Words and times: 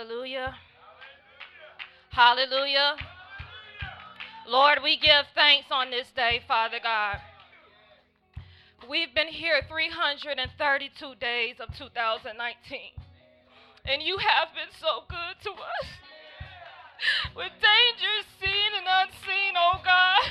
Hallelujah. 0.02 0.56
Hallelujah. 2.10 2.96
Lord, 4.48 4.78
we 4.82 4.96
give 4.98 5.26
thanks 5.32 5.68
on 5.70 5.92
this 5.92 6.10
day, 6.10 6.42
Father 6.48 6.78
God. 6.82 7.18
We've 8.90 9.14
been 9.14 9.28
here 9.28 9.62
332 9.68 11.14
days 11.20 11.54
of 11.60 11.68
2019, 11.78 12.80
and 13.86 14.02
you 14.02 14.18
have 14.18 14.48
been 14.52 14.74
so 14.80 15.04
good 15.08 15.38
to 15.44 15.50
us. 15.50 15.88
With 17.36 17.52
dangers 17.62 18.26
seen 18.42 18.72
and 18.74 19.06
unseen, 19.06 19.54
oh 19.56 19.78
God. 19.84 20.22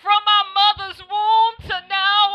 From 0.00 0.22
my 0.24 0.42
mother's 0.54 1.02
womb 1.02 1.68
to 1.68 1.88
now, 1.88 2.25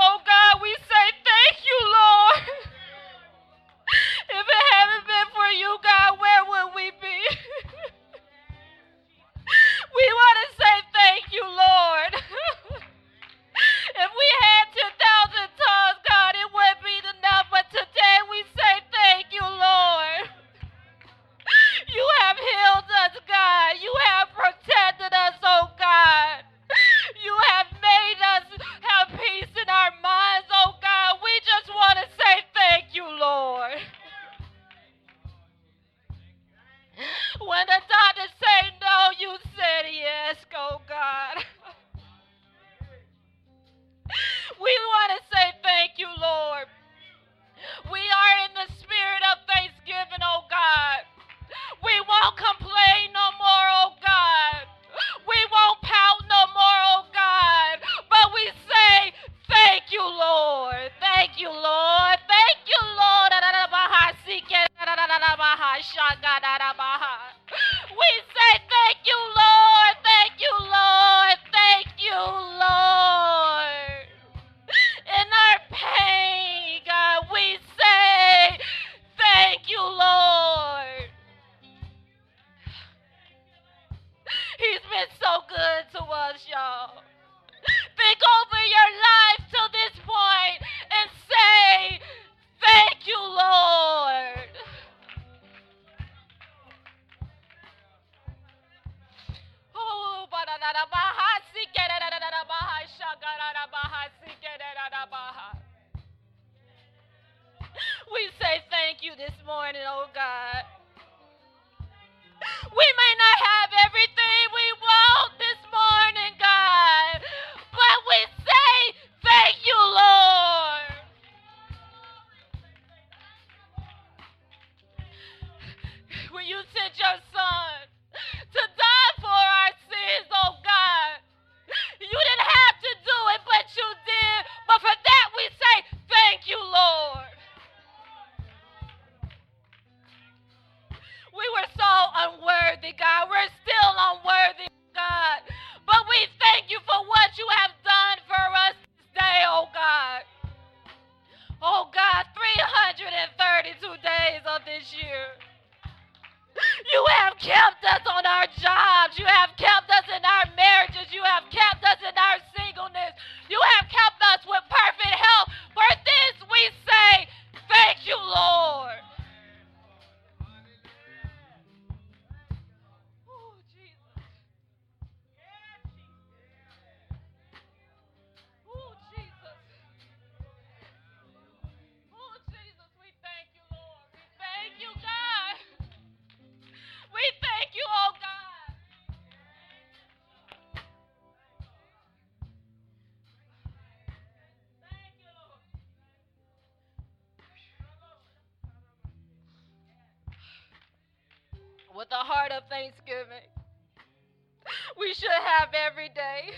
every 205.81 206.09
day. 206.09 206.53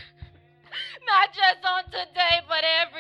Not 1.08 1.34
just 1.34 1.66
on 1.66 1.86
today, 1.86 2.44
but 2.48 2.64
every 2.64 2.93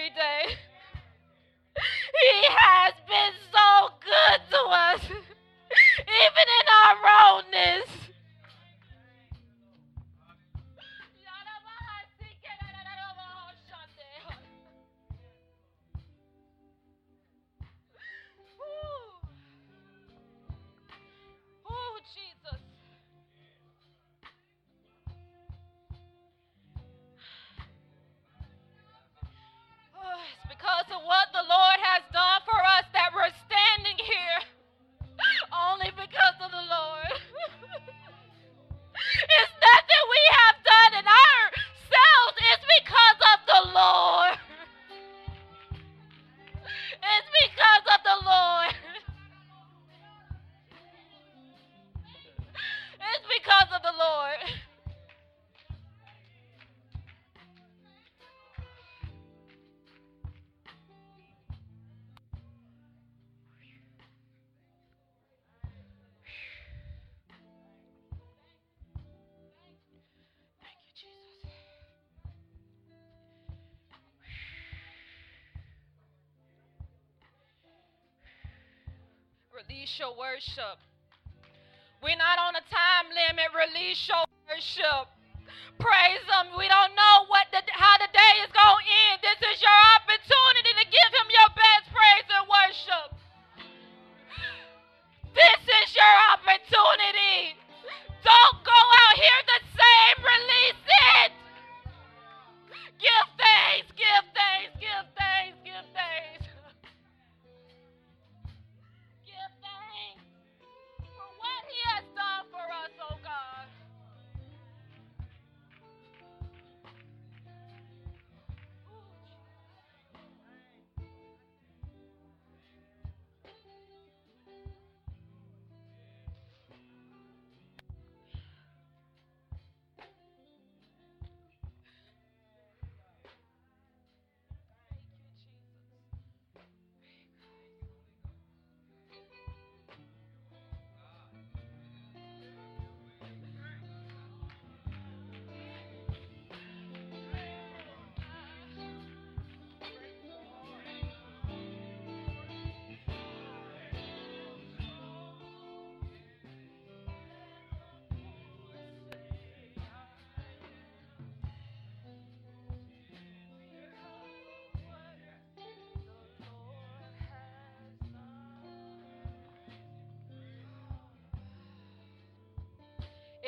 Release 79.94 80.00
your 80.00 80.18
worship. 80.18 80.80
We're 82.02 82.18
not 82.18 82.40
on 82.40 82.56
a 82.56 82.62
time 82.74 83.14
limit. 83.14 83.46
Release 83.54 84.10
your 84.10 84.26
worship. 84.50 85.13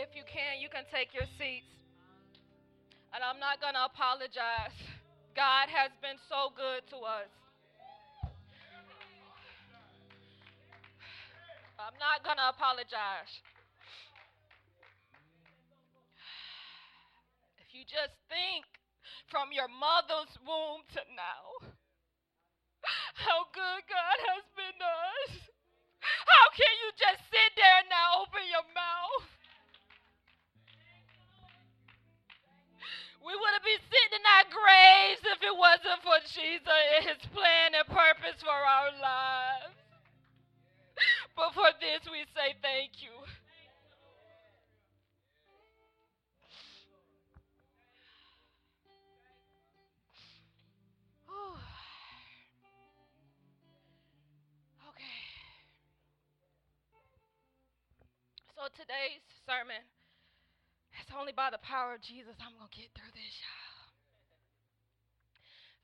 If 0.06 0.14
you 0.14 0.22
can, 0.30 0.62
you 0.62 0.70
can 0.70 0.86
take 0.94 1.18
your 1.18 1.26
seats. 1.42 1.66
And 3.10 3.26
I'm 3.26 3.42
not 3.42 3.58
going 3.58 3.74
to 3.74 3.90
apologize. 3.90 4.78
God 5.34 5.66
has 5.74 5.90
been 5.98 6.22
so 6.30 6.54
good 6.54 6.86
to 6.94 7.02
us. 7.02 7.32
I'm 11.82 11.98
not 11.98 12.22
going 12.22 12.38
to 12.38 12.54
apologize. 12.54 13.34
If 17.66 17.74
you 17.74 17.82
just 17.90 18.14
think 18.30 18.62
from 19.34 19.50
your 19.50 19.74
mother's 19.74 20.38
womb 20.46 20.86
to 20.94 21.02
now, 21.18 21.74
how 23.18 23.50
good 23.58 23.82
God 23.90 24.18
has 24.38 24.46
been 24.54 24.78
to 24.78 24.92
us. 25.26 25.34
How 26.06 26.46
can 26.54 26.74
you 26.86 26.90
just 26.94 27.26
sit 27.34 27.52
there 27.58 27.82
and 27.82 27.90
not 27.90 28.22
open 28.22 28.46
your 28.46 28.70
mouth? 28.70 29.35
We 33.26 33.34
wouldn't 33.34 33.66
be 33.66 33.74
sitting 33.90 34.22
in 34.22 34.26
our 34.38 34.46
graves 34.54 35.26
if 35.26 35.42
it 35.42 35.58
wasn't 35.58 35.98
for 36.06 36.22
Jesus 36.30 36.70
and 36.70 37.10
his 37.10 37.26
plan 37.34 37.74
and 37.74 37.88
purpose 37.90 38.38
for 38.38 38.54
our 38.54 38.94
lives. 39.02 39.74
But 41.34 41.58
for 41.58 41.74
this, 41.82 42.06
we 42.06 42.22
say 42.38 42.54
thank 42.62 43.02
you. 43.02 43.18
Okay. 54.94 55.18
So 58.54 58.70
today's 58.78 59.26
sermon 59.50 59.82
only 61.16 61.32
by 61.32 61.50
the 61.50 61.64
power 61.64 61.96
of 61.96 62.02
Jesus 62.04 62.36
I'm 62.44 62.54
going 62.60 62.70
to 62.70 62.76
get 62.76 62.92
through 62.92 63.12
this, 63.16 63.34
y'all. 63.40 63.88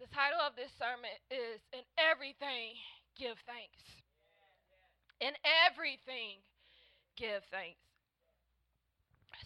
The 0.03 0.09
title 0.11 0.43
of 0.43 0.59
this 0.59 0.71
sermon 0.75 1.13
is 1.31 1.63
In 1.71 1.83
Everything, 1.95 2.75
Give 3.15 3.39
Thanks. 3.47 3.81
In 5.21 5.37
everything, 5.69 6.41
give 7.13 7.45
thanks. 7.53 7.77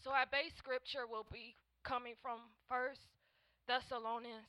So 0.07 0.15
our 0.15 0.23
base 0.31 0.55
scripture 0.55 1.03
will 1.03 1.27
be 1.27 1.51
coming 1.83 2.15
from 2.23 2.39
1 2.71 2.95
Thessalonians 3.67 4.47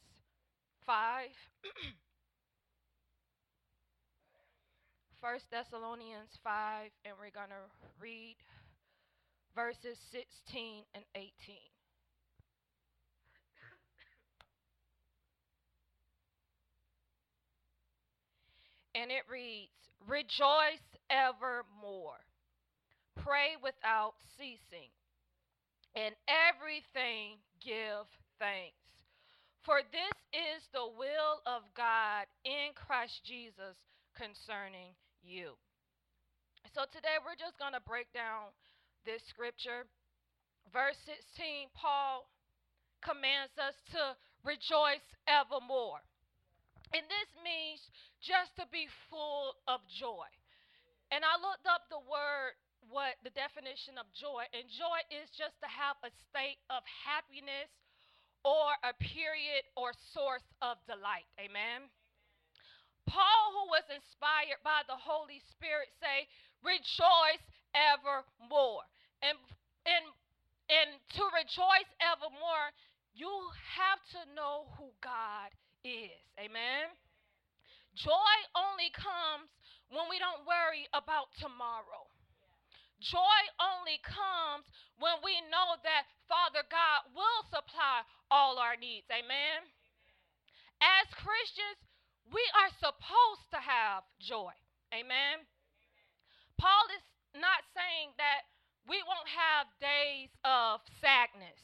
5. 0.87 1.26
1 5.19 5.35
Thessalonians 5.50 6.31
5, 6.47 6.95
and 7.02 7.19
we're 7.19 7.35
going 7.35 7.50
to 7.50 7.66
read 7.99 8.38
verses 9.57 9.97
16 10.13 10.85
and 10.95 11.05
18. 11.17 11.25
And 18.95 19.11
it 19.11 19.25
reads, 19.33 19.73
Rejoice 20.07 20.85
evermore, 21.11 22.21
pray 23.17 23.57
without 23.65 24.15
ceasing, 24.37 24.93
and 25.97 26.15
everything 26.29 27.41
give 27.65 28.07
thanks. 28.39 28.77
For 29.65 29.81
this 29.91 30.17
is 30.31 30.63
the 30.73 30.87
will 30.87 31.43
of 31.49 31.67
God 31.75 32.29
in 32.45 32.71
Christ 32.77 33.25
Jesus 33.25 33.75
concerning 34.15 34.95
you. 35.25 35.59
So 36.71 36.87
today 36.93 37.19
we're 37.25 37.41
just 37.41 37.59
going 37.59 37.75
to 37.75 37.83
break 37.83 38.13
down 38.15 38.55
this 39.07 39.23
scripture. 39.31 39.87
Verse 40.75 40.99
16, 41.07 41.71
Paul 41.79 42.27
commands 42.99 43.55
us 43.55 43.79
to 43.95 44.19
rejoice 44.43 45.07
evermore. 45.31 46.03
And 46.91 47.07
this 47.07 47.31
means 47.39 47.79
just 48.19 48.59
to 48.59 48.67
be 48.75 48.91
full 49.07 49.55
of 49.71 49.79
joy. 49.87 50.27
And 51.15 51.23
I 51.23 51.39
looked 51.39 51.71
up 51.71 51.87
the 51.87 52.03
word, 52.03 52.59
what 52.91 53.15
the 53.23 53.35
definition 53.35 53.95
of 53.95 54.11
joy, 54.11 54.47
and 54.51 54.67
joy 54.67 55.01
is 55.11 55.31
just 55.35 55.55
to 55.63 55.71
have 55.71 55.99
a 56.03 56.11
state 56.27 56.59
of 56.67 56.83
happiness 56.87 57.71
or 58.43 58.75
a 58.87 58.95
period 58.99 59.67
or 59.75 59.95
source 60.15 60.47
of 60.63 60.79
delight. 60.87 61.27
Amen. 61.39 61.91
Paul, 63.07 63.55
who 63.55 63.71
was 63.71 63.87
inspired 63.87 64.63
by 64.67 64.83
the 64.91 64.99
Holy 64.99 65.39
Spirit, 65.55 65.91
say, 66.03 66.27
rejoice 66.63 67.43
evermore. 67.75 68.87
And 69.23 69.38
and 69.87 70.04
and 70.68 70.90
to 71.16 71.23
rejoice 71.32 71.90
evermore, 72.02 72.68
you 73.14 73.30
have 73.78 74.02
to 74.12 74.20
know 74.35 74.68
who 74.76 74.90
God 75.00 75.54
is. 75.85 76.20
Amen. 76.37 76.90
Joy 77.96 78.37
only 78.52 78.92
comes 78.92 79.49
when 79.88 80.11
we 80.11 80.20
don't 80.20 80.44
worry 80.44 80.85
about 80.92 81.32
tomorrow. 81.40 82.11
Joy 83.00 83.40
only 83.61 84.00
comes 84.04 84.68
when 84.99 85.20
we 85.25 85.40
know 85.52 85.76
that 85.80 86.08
Father 86.28 86.64
God 86.68 87.12
will 87.12 87.42
supply 87.49 88.04
all 88.28 88.58
our 88.58 88.76
needs. 88.76 89.06
Amen. 89.12 89.64
As 90.80 91.08
Christians, 91.16 91.80
we 92.32 92.42
are 92.58 92.73
supposed 92.80 93.46
to 93.52 93.61
have 93.61 94.04
joy. 94.20 94.52
Amen. 94.92 95.44
Paul 96.58 96.85
is 96.96 97.04
not 97.37 97.64
saying 97.76 98.16
that 98.16 98.49
we 98.88 99.02
won't 99.02 99.31
have 99.31 99.66
days 99.83 100.31
of 100.47 100.81
sadness. 101.02 101.59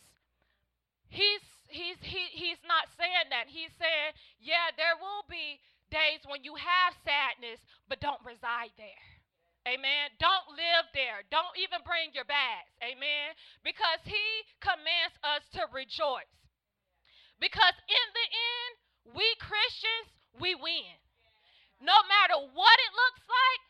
He's 1.08 1.42
he's 1.70 1.98
he, 2.02 2.28
he's 2.34 2.62
not 2.66 2.90
saying 2.98 3.30
that. 3.30 3.46
He's 3.46 3.72
saying, 3.78 4.12
yeah, 4.42 4.74
there 4.76 4.98
will 4.98 5.24
be 5.30 5.62
days 5.90 6.24
when 6.26 6.42
you 6.42 6.56
have 6.58 6.98
sadness, 7.06 7.62
but 7.88 8.00
don't 8.00 8.20
reside 8.26 8.74
there. 8.76 9.06
Amen. 9.62 10.10
Don't 10.18 10.58
live 10.58 10.90
there. 10.90 11.22
Don't 11.30 11.54
even 11.54 11.86
bring 11.86 12.10
your 12.10 12.26
bags. 12.26 12.74
Amen. 12.82 13.30
Because 13.62 14.02
he 14.02 14.26
commands 14.58 15.14
us 15.22 15.46
to 15.54 15.70
rejoice. 15.70 16.26
Because 17.38 17.78
in 17.86 18.06
the 18.10 18.26
end, 18.26 18.72
we 19.14 19.26
Christians, 19.38 20.10
we 20.34 20.58
win. 20.58 20.98
No 21.78 21.94
matter 22.10 22.42
what 22.42 22.76
it 22.82 22.92
looks 22.94 23.22
like, 23.26 23.62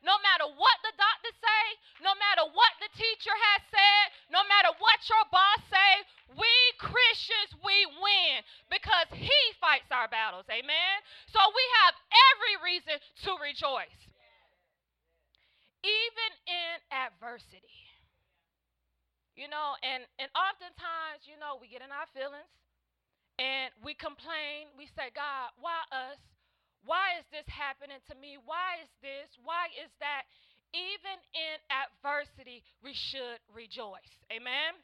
no 0.00 0.16
matter 0.24 0.48
what 0.48 0.76
the 0.80 0.94
doctor 0.96 1.32
say, 1.36 1.64
no 2.00 2.16
matter 2.16 2.48
what 2.52 2.72
the 2.80 2.90
teacher 2.96 3.34
has 3.52 3.60
said, 3.68 4.04
no 4.32 4.40
matter 4.48 4.72
what 4.80 4.98
your 5.08 5.24
boss 5.28 5.60
say, 5.68 5.92
we 6.36 6.52
Christians, 6.80 7.52
we 7.60 7.84
win 8.00 8.40
because 8.72 9.08
he 9.12 9.40
fights 9.60 9.92
our 9.92 10.08
battles. 10.08 10.48
Amen. 10.48 10.96
So 11.28 11.40
we 11.52 11.64
have 11.84 11.94
every 12.32 12.54
reason 12.64 12.96
to 13.28 13.30
rejoice 13.40 14.00
even 15.84 16.30
in 16.44 16.76
adversity. 16.92 17.76
You 19.36 19.48
know, 19.48 19.72
and, 19.80 20.04
and 20.20 20.28
oftentimes, 20.36 21.24
you 21.24 21.40
know, 21.40 21.56
we 21.56 21.72
get 21.72 21.80
in 21.80 21.88
our 21.88 22.08
feelings 22.12 22.52
and 23.40 23.72
we 23.80 23.96
complain. 23.96 24.68
We 24.76 24.84
say, 24.92 25.08
God, 25.16 25.56
why 25.56 25.80
us? 25.88 26.20
Why 26.84 27.20
is 27.20 27.26
this 27.30 27.46
happening 27.46 28.00
to 28.08 28.14
me? 28.16 28.38
Why 28.40 28.80
is 28.82 28.92
this? 29.04 29.28
Why 29.44 29.68
is 29.76 29.92
that? 30.00 30.24
Even 30.72 31.18
in 31.34 31.56
adversity, 31.68 32.62
we 32.82 32.94
should 32.94 33.42
rejoice. 33.50 34.14
Amen. 34.30 34.78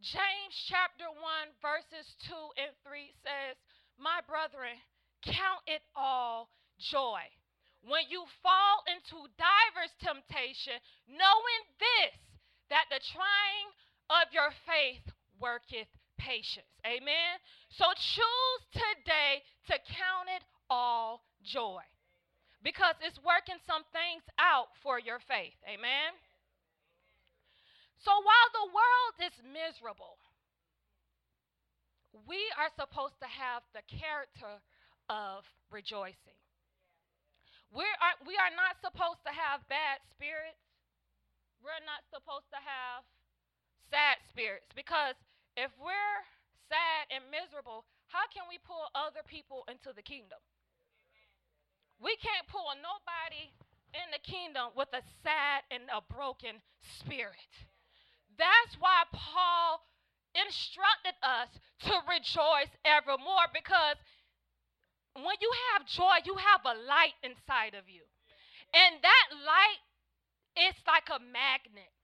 James 0.00 0.56
chapter 0.68 1.08
1, 1.08 1.20
verses 1.60 2.06
2 2.28 2.34
and 2.60 2.72
3 2.84 3.12
says, 3.20 3.56
My 4.00 4.20
brethren, 4.24 4.76
count 5.22 5.64
it 5.66 5.82
all 5.94 6.48
joy 6.80 7.24
when 7.86 8.02
you 8.10 8.26
fall 8.42 8.82
into 8.90 9.30
diverse 9.38 9.94
temptation, 10.02 10.74
knowing 11.06 11.62
this, 11.78 12.18
that 12.70 12.90
the 12.90 12.98
trying 13.14 13.68
of 14.10 14.26
your 14.34 14.50
faith 14.66 15.06
worketh 15.38 15.90
patience. 16.18 16.66
Amen. 16.82 17.38
So 17.70 17.86
choose 17.94 18.62
today 18.74 19.46
to 19.70 19.74
count 19.86 20.26
it 20.34 20.42
all 20.70 21.22
joy 21.42 21.82
because 22.62 22.98
it's 23.04 23.18
working 23.22 23.60
some 23.62 23.86
things 23.94 24.26
out 24.38 24.74
for 24.82 24.98
your 24.98 25.22
faith. 25.22 25.54
Amen. 25.66 26.10
So 28.02 28.10
while 28.10 28.50
the 28.54 28.68
world 28.74 29.14
is 29.22 29.36
miserable, 29.46 30.18
we 32.26 32.40
are 32.58 32.72
supposed 32.74 33.18
to 33.20 33.28
have 33.28 33.62
the 33.70 33.84
character 33.86 34.62
of 35.10 35.44
rejoicing. 35.70 36.38
We 37.74 37.82
are, 37.82 38.14
uh, 38.14 38.24
we 38.24 38.38
are 38.38 38.54
not 38.54 38.78
supposed 38.80 39.20
to 39.26 39.32
have 39.34 39.66
bad 39.66 40.00
spirits. 40.14 40.62
We're 41.60 41.82
not 41.82 42.06
supposed 42.08 42.46
to 42.54 42.60
have 42.62 43.02
sad 43.90 44.22
spirits 44.30 44.70
because 44.74 45.18
if 45.58 45.74
we're 45.82 46.20
sad 46.70 47.10
and 47.10 47.26
miserable, 47.30 47.86
how 48.06 48.26
can 48.30 48.46
we 48.46 48.62
pull 48.62 48.86
other 48.94 49.26
people 49.26 49.66
into 49.66 49.90
the 49.90 50.02
kingdom? 50.02 50.38
We 52.02 52.16
can't 52.20 52.46
pull 52.48 52.68
nobody 52.76 53.52
in 53.96 54.06
the 54.12 54.20
kingdom 54.20 54.76
with 54.76 54.88
a 54.92 55.02
sad 55.24 55.64
and 55.70 55.88
a 55.88 56.04
broken 56.12 56.60
spirit. 57.00 57.52
That's 58.36 58.76
why 58.78 59.08
Paul 59.12 59.80
instructed 60.36 61.16
us 61.24 61.48
to 61.88 61.94
rejoice 62.04 62.72
evermore 62.84 63.48
because 63.56 63.96
when 65.16 65.40
you 65.40 65.52
have 65.72 65.88
joy, 65.88 66.20
you 66.28 66.36
have 66.36 66.60
a 66.68 66.76
light 66.76 67.16
inside 67.24 67.72
of 67.72 67.88
you. 67.88 68.04
And 68.76 69.00
that 69.00 69.26
light 69.32 69.80
is 70.68 70.76
like 70.84 71.08
a 71.08 71.20
magnet. 71.20 71.95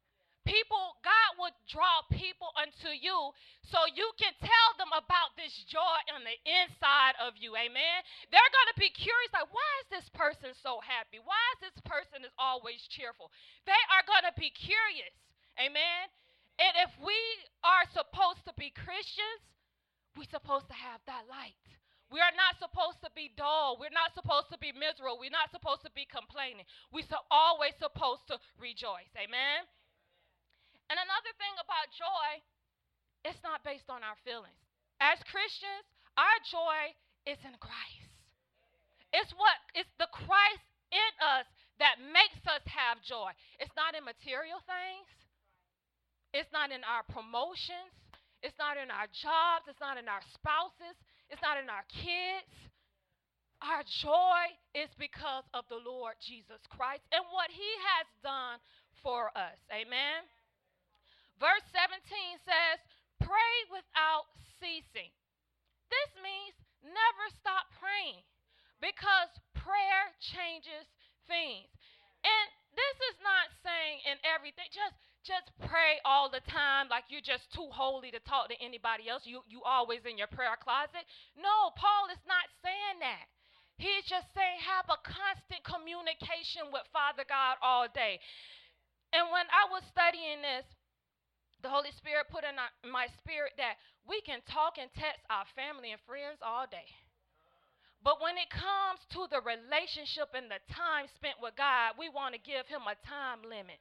People, 0.42 0.98
God 1.06 1.30
will 1.38 1.54
draw 1.70 2.02
people 2.10 2.50
unto 2.58 2.90
you 2.90 3.30
so 3.62 3.78
you 3.94 4.10
can 4.18 4.34
tell 4.42 4.70
them 4.74 4.90
about 4.90 5.38
this 5.38 5.54
joy 5.70 5.98
on 6.10 6.26
the 6.26 6.34
inside 6.42 7.14
of 7.22 7.38
you. 7.38 7.54
Amen. 7.54 7.98
They're 8.34 8.52
going 8.52 8.70
to 8.74 8.80
be 8.82 8.90
curious 8.90 9.30
like, 9.30 9.46
why 9.54 9.70
is 9.86 9.88
this 9.94 10.08
person 10.10 10.50
so 10.58 10.82
happy? 10.82 11.22
Why 11.22 11.38
is 11.54 11.70
this 11.70 11.78
person 11.86 12.26
is 12.26 12.34
always 12.42 12.82
cheerful? 12.90 13.30
They 13.70 13.82
are 13.94 14.02
going 14.02 14.26
to 14.26 14.34
be 14.34 14.50
curious. 14.50 15.14
Amen. 15.62 16.10
And 16.58 16.74
if 16.82 16.92
we 16.98 17.16
are 17.62 17.86
supposed 17.94 18.42
to 18.50 18.54
be 18.58 18.74
Christians, 18.74 19.42
we're 20.18 20.28
supposed 20.28 20.66
to 20.68 20.76
have 20.76 21.00
that 21.06 21.30
light. 21.30 21.58
We 22.12 22.20
are 22.20 22.34
not 22.36 22.60
supposed 22.60 23.00
to 23.00 23.10
be 23.16 23.32
dull. 23.38 23.80
We're 23.80 23.94
not 23.94 24.12
supposed 24.12 24.52
to 24.52 24.60
be 24.60 24.74
miserable. 24.76 25.16
We're 25.16 25.32
not 25.32 25.48
supposed 25.48 25.80
to 25.88 25.92
be 25.96 26.04
complaining. 26.04 26.68
We're 26.92 27.08
so 27.08 27.16
always 27.32 27.72
supposed 27.80 28.28
to 28.28 28.36
rejoice. 28.60 29.08
Amen? 29.16 29.64
And 30.92 31.00
another 31.00 31.32
thing 31.40 31.56
about 31.56 31.88
joy, 31.96 32.28
it's 33.24 33.40
not 33.40 33.64
based 33.64 33.88
on 33.88 34.04
our 34.04 34.20
feelings. 34.28 34.60
As 35.00 35.16
Christians, 35.24 35.88
our 36.20 36.36
joy 36.52 36.92
is 37.24 37.40
in 37.48 37.56
Christ. 37.56 38.12
It's 39.16 39.32
what 39.32 39.56
it's 39.72 39.88
the 39.96 40.12
Christ 40.12 40.68
in 40.92 41.12
us 41.24 41.48
that 41.80 41.96
makes 42.12 42.44
us 42.44 42.60
have 42.68 43.00
joy. 43.00 43.32
It's 43.56 43.72
not 43.72 43.96
in 43.96 44.04
material 44.04 44.60
things. 44.68 45.08
It's 46.36 46.52
not 46.52 46.68
in 46.68 46.84
our 46.84 47.08
promotions. 47.08 47.96
It's 48.44 48.60
not 48.60 48.76
in 48.76 48.92
our 48.92 49.08
jobs. 49.08 49.72
It's 49.72 49.80
not 49.80 49.96
in 49.96 50.12
our 50.12 50.20
spouses. 50.36 50.96
It's 51.32 51.40
not 51.40 51.56
in 51.56 51.72
our 51.72 51.88
kids. 51.88 52.52
Our 53.64 53.80
joy 54.04 54.44
is 54.76 54.92
because 55.00 55.48
of 55.56 55.64
the 55.72 55.80
Lord 55.80 56.20
Jesus 56.20 56.60
Christ 56.68 57.00
and 57.16 57.24
what 57.32 57.48
he 57.48 57.70
has 57.96 58.04
done 58.20 58.60
for 59.00 59.32
us. 59.32 59.56
Amen. 59.72 60.28
Verse 61.42 61.66
17 61.74 61.98
says, 62.46 62.78
Pray 63.18 63.54
without 63.74 64.30
ceasing. 64.62 65.10
This 65.90 66.10
means 66.22 66.54
never 66.86 67.26
stop 67.34 67.66
praying 67.82 68.22
because 68.78 69.34
prayer 69.58 70.14
changes 70.22 70.86
things. 71.26 71.66
And 72.22 72.46
this 72.78 72.96
is 73.10 73.18
not 73.26 73.50
saying 73.66 74.06
in 74.06 74.22
everything, 74.22 74.70
just 74.70 74.94
just 75.22 75.54
pray 75.66 76.02
all 76.02 76.26
the 76.26 76.42
time 76.50 76.90
like 76.90 77.06
you're 77.06 77.22
just 77.22 77.46
too 77.54 77.70
holy 77.70 78.10
to 78.10 78.18
talk 78.22 78.50
to 78.50 78.58
anybody 78.62 79.10
else. 79.10 79.26
You 79.26 79.42
you 79.50 79.66
always 79.66 80.06
in 80.06 80.18
your 80.18 80.30
prayer 80.30 80.54
closet. 80.62 81.02
No, 81.34 81.74
Paul 81.74 82.06
is 82.14 82.22
not 82.26 82.46
saying 82.62 83.02
that. 83.02 83.26
He's 83.82 84.06
just 84.06 84.30
saying 84.30 84.62
have 84.62 84.86
a 84.86 84.98
constant 85.02 85.66
communication 85.66 86.70
with 86.70 86.86
Father 86.94 87.26
God 87.26 87.58
all 87.58 87.90
day. 87.90 88.22
And 89.10 89.26
when 89.34 89.46
I 89.50 89.66
was 89.74 89.82
studying 89.90 90.40
this, 90.40 90.66
the 91.62 91.70
Holy 91.70 91.94
Spirit 91.94 92.26
put 92.30 92.42
in 92.42 92.58
my 92.90 93.06
spirit 93.22 93.54
that 93.56 93.78
we 94.06 94.20
can 94.26 94.42
talk 94.50 94.82
and 94.82 94.90
text 94.98 95.22
our 95.30 95.46
family 95.54 95.94
and 95.94 96.02
friends 96.06 96.42
all 96.42 96.66
day. 96.66 96.86
But 98.02 98.18
when 98.18 98.34
it 98.34 98.50
comes 98.50 98.98
to 99.14 99.30
the 99.30 99.38
relationship 99.46 100.34
and 100.34 100.50
the 100.50 100.58
time 100.74 101.06
spent 101.14 101.38
with 101.38 101.54
God, 101.54 101.94
we 101.94 102.10
want 102.10 102.34
to 102.34 102.42
give 102.42 102.66
him 102.66 102.82
a 102.90 102.98
time 103.06 103.46
limit. 103.46 103.78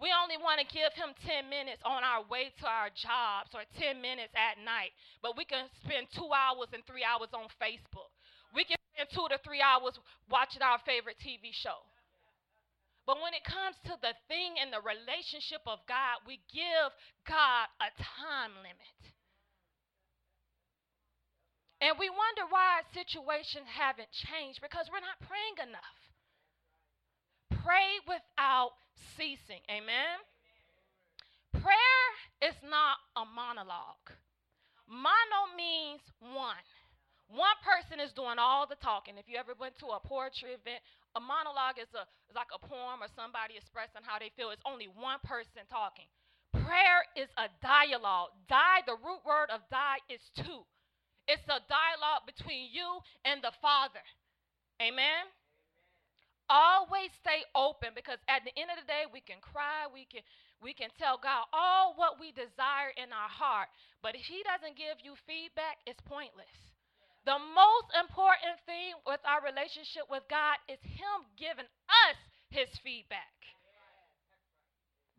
We 0.00 0.12
only 0.12 0.36
want 0.40 0.60
to 0.60 0.68
give 0.68 0.92
him 0.96 1.12
10 1.24 1.48
minutes 1.48 1.80
on 1.84 2.04
our 2.04 2.24
way 2.28 2.52
to 2.60 2.66
our 2.68 2.88
jobs 2.92 3.52
or 3.52 3.64
10 3.80 4.00
minutes 4.00 4.32
at 4.36 4.60
night. 4.60 4.92
But 5.20 5.36
we 5.36 5.44
can 5.44 5.68
spend 5.84 6.08
two 6.12 6.28
hours 6.32 6.72
and 6.72 6.84
three 6.84 7.04
hours 7.04 7.32
on 7.32 7.48
Facebook. 7.60 8.12
We 8.52 8.64
can 8.64 8.76
spend 8.92 9.08
two 9.12 9.28
to 9.28 9.36
three 9.44 9.60
hours 9.60 9.96
watching 10.28 10.60
our 10.60 10.80
favorite 10.84 11.16
TV 11.20 11.52
show. 11.52 11.80
But 13.06 13.22
when 13.22 13.34
it 13.38 13.46
comes 13.46 13.78
to 13.86 13.94
the 14.02 14.18
thing 14.26 14.58
and 14.58 14.74
the 14.74 14.82
relationship 14.82 15.62
of 15.64 15.78
God, 15.86 16.26
we 16.26 16.42
give 16.50 16.90
God 17.22 17.70
a 17.78 17.94
time 18.02 18.58
limit. 18.66 19.00
And 21.80 21.94
we 22.02 22.10
wonder 22.10 22.50
why 22.50 22.82
our 22.82 22.86
situations 22.90 23.70
haven't 23.70 24.10
changed 24.10 24.58
because 24.58 24.90
we're 24.90 25.04
not 25.04 25.22
praying 25.22 25.62
enough. 25.62 26.00
Pray 27.62 28.02
without 28.10 28.74
ceasing. 29.14 29.62
Amen. 29.70 30.18
Prayer 31.52 32.06
is 32.42 32.58
not 32.66 32.98
a 33.14 33.22
monologue. 33.22 34.10
Mono 34.88 35.54
means 35.54 36.02
one. 36.18 36.66
One 37.26 37.58
person 37.66 37.98
is 37.98 38.14
doing 38.14 38.38
all 38.38 38.66
the 38.70 38.78
talking. 38.78 39.18
If 39.18 39.26
you 39.26 39.34
ever 39.34 39.58
went 39.58 39.74
to 39.82 39.90
a 39.94 40.00
poetry 40.00 40.54
event, 40.54 40.78
a 41.18 41.20
monologue 41.20 41.82
is, 41.82 41.90
a, 41.96 42.06
like 42.36 42.52
a 42.54 42.60
poem 42.62 43.02
or 43.02 43.10
somebody 43.18 43.58
expressing 43.58 44.06
how 44.06 44.22
they 44.22 44.30
feel. 44.38 44.54
It's 44.54 44.62
only 44.62 44.86
one 44.86 45.18
person 45.26 45.66
talking. 45.66 46.06
Prayer 46.54 47.02
is 47.18 47.28
a 47.34 47.50
dialogue. 47.58 48.30
Die, 48.46 48.80
the 48.86 48.94
root 48.94 49.26
word 49.26 49.50
of 49.50 49.66
die 49.70 49.98
is 50.06 50.22
two. 50.38 50.62
It's 51.26 51.44
a 51.50 51.58
dialogue 51.66 52.22
between 52.30 52.70
you 52.70 53.02
and 53.26 53.42
the 53.42 53.50
Father. 53.58 54.02
Amen. 54.78 55.26
Always 56.46 57.10
stay 57.18 57.42
open 57.58 57.90
because 57.98 58.22
at 58.30 58.46
the 58.46 58.54
end 58.54 58.70
of 58.70 58.78
the 58.78 58.86
day, 58.86 59.10
we 59.10 59.18
can 59.18 59.42
cry, 59.42 59.90
we 59.90 60.06
can 60.06 60.22
we 60.62 60.72
can 60.72 60.88
tell 60.96 61.18
God 61.18 61.50
all 61.52 61.98
what 61.98 62.22
we 62.22 62.30
desire 62.30 62.94
in 62.96 63.10
our 63.10 63.28
heart. 63.28 63.66
But 64.00 64.14
if 64.14 64.22
He 64.22 64.46
doesn't 64.46 64.78
give 64.78 65.02
you 65.02 65.18
feedback, 65.26 65.82
it's 65.90 66.00
pointless. 66.06 66.65
The 67.26 67.42
most 67.42 67.90
important 67.98 68.54
thing 68.70 68.94
with 69.02 69.18
our 69.26 69.42
relationship 69.42 70.06
with 70.06 70.22
God 70.30 70.62
is 70.70 70.78
Him 70.86 71.26
giving 71.34 71.66
us 71.66 72.18
His 72.54 72.70
feedback. 72.86 73.34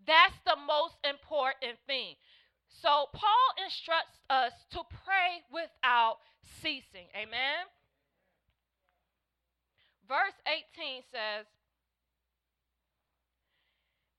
That's 0.08 0.40
the 0.48 0.56
most 0.56 0.96
important 1.04 1.76
thing. 1.84 2.16
So, 2.80 3.12
Paul 3.12 3.48
instructs 3.60 4.16
us 4.32 4.56
to 4.72 4.88
pray 5.04 5.44
without 5.52 6.24
ceasing. 6.64 7.12
Amen. 7.12 7.68
Verse 10.08 10.40
18 10.48 11.04
says, 11.12 11.44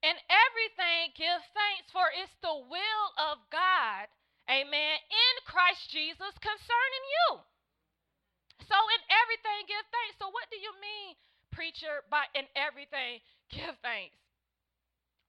In 0.04 0.12
everything 0.28 1.16
give 1.16 1.40
thanks, 1.56 1.88
for 1.88 2.12
it's 2.12 2.36
the 2.44 2.52
will 2.52 3.08
of 3.16 3.40
God, 3.48 4.12
amen, 4.44 5.00
in 5.08 5.34
Christ 5.48 5.88
Jesus 5.88 6.36
concerning 6.44 7.04
you. 7.16 7.40
So, 8.68 8.76
in 8.76 9.02
everything 9.08 9.64
give 9.64 9.86
thanks. 9.88 10.20
So, 10.20 10.28
what 10.28 10.44
do 10.52 10.60
you 10.60 10.72
mean, 10.82 11.16
preacher, 11.68 12.00
by 12.08 12.24
in 12.32 12.48
everything 12.56 13.20
give 13.52 13.76
thanks? 13.84 14.16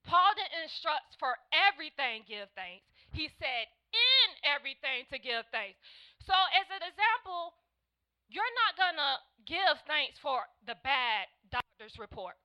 Paul 0.08 0.31
didn't 0.39 0.63
instruct 0.63 1.19
for 1.19 1.36
everything 1.51 2.24
give 2.24 2.48
thanks. 2.55 2.88
He 3.12 3.27
said 3.36 3.67
in 3.91 4.27
everything 4.48 5.03
to 5.12 5.19
give 5.19 5.43
thanks. 5.51 5.75
So, 6.24 6.31
as 6.55 6.67
an 6.72 6.79
example, 6.88 7.60
you're 8.31 8.55
not 8.63 8.79
going 8.79 8.96
to 8.96 9.12
give 9.43 9.75
thanks 9.84 10.15
for 10.24 10.48
the 10.63 10.79
bad 10.88 11.27
doctor's 11.51 12.00
report. 12.00 12.39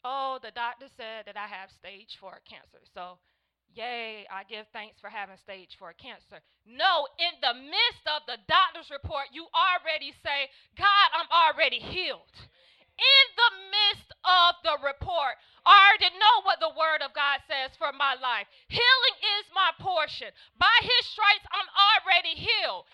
Oh, 0.00 0.40
the 0.40 0.56
doctor 0.56 0.88
said 0.96 1.28
that 1.28 1.36
I 1.36 1.44
have 1.44 1.68
stage 1.76 2.16
4 2.16 2.40
cancer. 2.48 2.80
So, 2.96 3.20
yay, 3.76 4.24
I 4.32 4.48
give 4.48 4.64
thanks 4.72 4.96
for 4.96 5.12
having 5.12 5.36
stage 5.44 5.76
4 5.76 5.92
cancer. 6.00 6.40
No, 6.64 7.04
in 7.20 7.36
the 7.44 7.52
midst 7.52 8.08
of 8.08 8.24
the 8.24 8.40
doctor's 8.48 8.88
report, 8.88 9.28
you 9.36 9.44
already 9.52 10.16
say, 10.24 10.48
God, 10.80 11.08
I'm 11.12 11.28
already 11.28 11.84
healed. 11.84 12.32
In 13.00 13.26
the 13.32 13.52
midst 13.72 14.10
of 14.20 14.52
the 14.60 14.76
report, 14.84 15.40
I 15.64 15.72
already 15.72 16.12
know 16.20 16.36
what 16.44 16.60
the 16.60 16.76
word 16.76 17.00
of 17.00 17.16
God 17.16 17.40
says 17.48 17.72
for 17.80 17.92
my 17.96 18.12
life. 18.20 18.44
Healing 18.68 19.16
is 19.40 19.48
my 19.56 19.72
portion. 19.80 20.28
By 20.60 20.76
his 20.84 21.04
stripes, 21.08 21.48
I'm 21.48 21.70
already 21.72 22.36
healed 22.36 22.84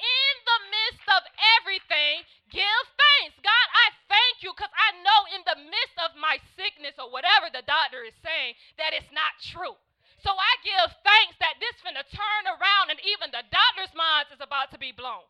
in 0.00 0.34
the 0.48 0.60
midst 0.72 1.06
of 1.12 1.22
everything, 1.60 2.24
give 2.48 2.84
thanks. 2.96 3.36
God, 3.44 3.66
I 3.68 3.86
thank 4.08 4.40
you 4.40 4.56
because 4.56 4.72
I 4.72 4.96
know 5.04 5.20
in 5.36 5.42
the 5.44 5.60
midst 5.68 5.96
of 6.00 6.16
my 6.16 6.40
sickness 6.56 6.96
or 6.96 7.12
whatever 7.12 7.52
the 7.52 7.64
doctor 7.68 8.00
is 8.04 8.16
saying 8.24 8.56
that 8.80 8.96
it's 8.96 9.12
not 9.12 9.36
true. 9.52 9.76
So 10.24 10.32
I 10.32 10.52
give 10.64 10.88
thanks 11.04 11.36
that 11.40 11.60
this 11.60 11.76
finna 11.80 12.04
turn 12.12 12.44
around 12.48 12.92
and 12.92 13.00
even 13.04 13.32
the 13.32 13.44
doctor's 13.48 13.92
mind 13.96 14.28
is 14.32 14.40
about 14.40 14.72
to 14.72 14.80
be 14.80 14.92
blown. 14.92 15.24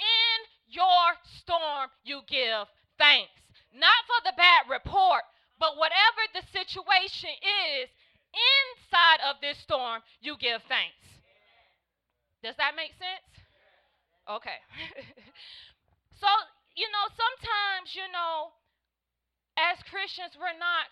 In 0.00 0.38
your 0.68 1.16
storm, 1.44 1.92
you 2.04 2.24
give 2.28 2.68
thanks. 2.98 3.32
Not 3.72 4.00
for 4.06 4.20
the 4.26 4.36
bad 4.36 4.66
report, 4.68 5.22
but 5.58 5.78
whatever 5.78 6.22
the 6.34 6.44
situation 6.50 7.30
is, 7.30 7.88
inside 8.34 9.20
of 9.24 9.40
this 9.40 9.58
storm, 9.58 10.02
you 10.20 10.36
give 10.36 10.62
thanks. 10.68 11.00
Does 12.42 12.54
that 12.58 12.76
make 12.76 12.94
sense? 12.98 13.30
Okay. 14.28 14.60
so, 16.22 16.28
you 16.76 16.86
know, 16.92 17.06
sometimes, 17.16 17.96
you 17.96 18.06
know, 18.12 18.52
as 19.58 19.82
Christians, 19.90 20.38
we're 20.38 20.58
not 20.58 20.86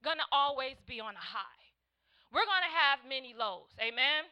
going 0.00 0.16
to 0.16 0.28
always 0.32 0.78
be 0.86 1.00
on 1.00 1.12
a 1.12 1.20
high. 1.20 1.60
We're 2.32 2.48
going 2.48 2.64
to 2.64 2.74
have 2.74 3.04
many 3.04 3.34
lows. 3.36 3.68
Amen. 3.80 4.24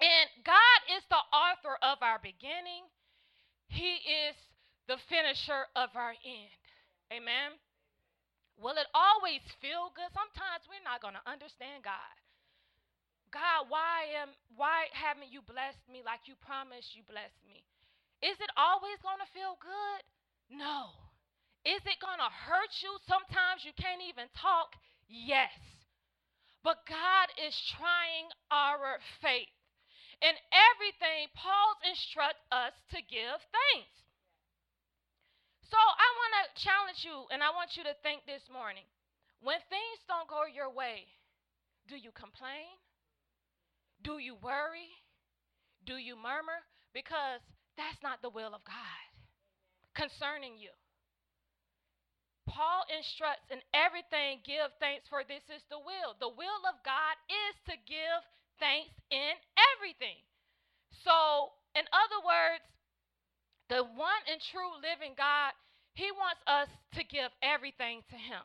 And 0.00 0.26
God 0.42 0.78
is 0.96 1.04
the 1.10 1.22
author 1.30 1.78
of 1.82 1.98
our 2.02 2.18
beginning, 2.18 2.88
He 3.68 4.02
is 4.02 4.34
the 4.86 5.00
finisher 5.08 5.66
of 5.74 5.90
our 5.96 6.12
end. 6.12 6.60
Amen. 7.12 7.56
Will 8.60 8.78
it 8.78 8.86
always 8.94 9.42
feel 9.58 9.90
good? 9.96 10.10
Sometimes 10.14 10.62
we're 10.70 10.84
not 10.86 11.02
going 11.02 11.18
to 11.18 11.26
understand 11.26 11.82
God. 11.82 12.14
God, 13.34 13.66
why 13.66 14.14
am 14.14 14.30
why 14.54 14.86
haven't 14.94 15.34
you 15.34 15.42
blessed 15.42 15.82
me 15.90 16.06
like 16.06 16.30
you 16.30 16.38
promised 16.38 16.94
you 16.94 17.02
blessed 17.02 17.42
me? 17.42 17.66
Is 18.22 18.38
it 18.38 18.52
always 18.54 18.94
going 19.02 19.18
to 19.18 19.34
feel 19.34 19.58
good? 19.58 20.00
No. 20.54 20.94
Is 21.66 21.82
it 21.82 21.98
going 21.98 22.22
to 22.22 22.30
hurt 22.30 22.70
you? 22.78 22.94
Sometimes 23.10 23.66
you 23.66 23.74
can't 23.74 24.06
even 24.06 24.30
talk? 24.38 24.78
Yes. 25.10 25.50
But 26.62 26.86
God 26.86 27.26
is 27.42 27.52
trying 27.74 28.30
our 28.54 29.02
faith. 29.18 29.50
In 30.22 30.32
everything, 30.54 31.28
Paul 31.34 31.74
instructs 31.84 32.40
us 32.54 32.72
to 32.94 33.02
give 33.02 33.40
thanks. 33.50 34.03
So 35.70 35.78
I 35.80 36.08
want 36.20 36.32
to 36.36 36.44
challenge 36.60 37.00
you, 37.04 37.24
and 37.32 37.40
I 37.40 37.50
want 37.50 37.76
you 37.76 37.84
to 37.84 37.96
think 38.02 38.26
this 38.26 38.44
morning. 38.52 38.84
When 39.40 39.60
things 39.68 40.00
don't 40.08 40.28
go 40.28 40.48
your 40.48 40.72
way, 40.72 41.08
do 41.88 41.96
you 41.96 42.12
complain? 42.12 42.72
Do 44.00 44.16
you 44.20 44.36
worry? 44.40 44.88
Do 45.84 45.96
you 45.96 46.16
murmur? 46.16 46.64
Because 46.92 47.40
that's 47.76 48.00
not 48.02 48.20
the 48.20 48.32
will 48.32 48.52
of 48.56 48.64
God 48.64 49.04
concerning 49.94 50.56
you. 50.56 50.72
Paul 52.44 52.84
instructs 52.92 53.48
in 53.48 53.64
everything 53.72 54.44
give 54.44 54.68
thanks 54.76 55.08
for 55.08 55.24
this 55.24 55.44
is 55.48 55.64
the 55.72 55.80
will. 55.80 56.12
The 56.20 56.28
will 56.28 56.62
of 56.68 56.76
God 56.84 57.16
is 57.28 57.56
to 57.72 57.76
give 57.88 58.20
thanks 58.60 58.92
in 59.08 59.32
everything. 59.56 60.20
So, 61.04 61.56
in 61.72 61.88
other 61.88 62.20
words, 62.20 62.64
the 63.68 63.82
one 63.82 64.22
and 64.28 64.40
true 64.52 64.76
living 64.80 65.16
God, 65.16 65.52
he 65.94 66.10
wants 66.12 66.42
us 66.46 66.68
to 66.98 67.02
give 67.04 67.30
everything 67.40 68.02
to 68.10 68.18
him. 68.18 68.42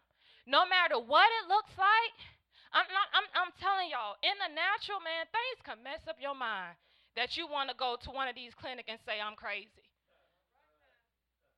No 0.48 0.66
matter 0.66 0.98
what 0.98 1.30
it 1.44 1.50
looks 1.50 1.74
like, 1.76 2.18
I'm, 2.72 2.86
not, 2.90 3.08
I'm, 3.14 3.28
I'm 3.34 3.54
telling 3.58 3.90
y'all, 3.90 4.18
in 4.22 4.38
the 4.38 4.54
natural, 4.54 5.02
man, 5.02 5.26
things 5.34 5.60
can 5.66 5.82
mess 5.82 6.06
up 6.06 6.22
your 6.22 6.38
mind 6.38 6.78
that 7.18 7.36
you 7.36 7.50
want 7.50 7.74
to 7.74 7.76
go 7.76 7.98
to 8.06 8.14
one 8.14 8.30
of 8.30 8.38
these 8.38 8.54
clinics 8.54 8.88
and 8.88 9.02
say, 9.04 9.18
I'm 9.18 9.36
crazy. 9.36 9.90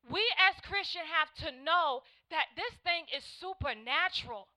We 0.10 0.24
as 0.40 0.58
Christians 0.66 1.06
have 1.12 1.32
to 1.46 1.50
know 1.62 2.02
that 2.34 2.50
this 2.58 2.74
thing 2.82 3.06
is 3.14 3.22
supernatural. 3.38 4.50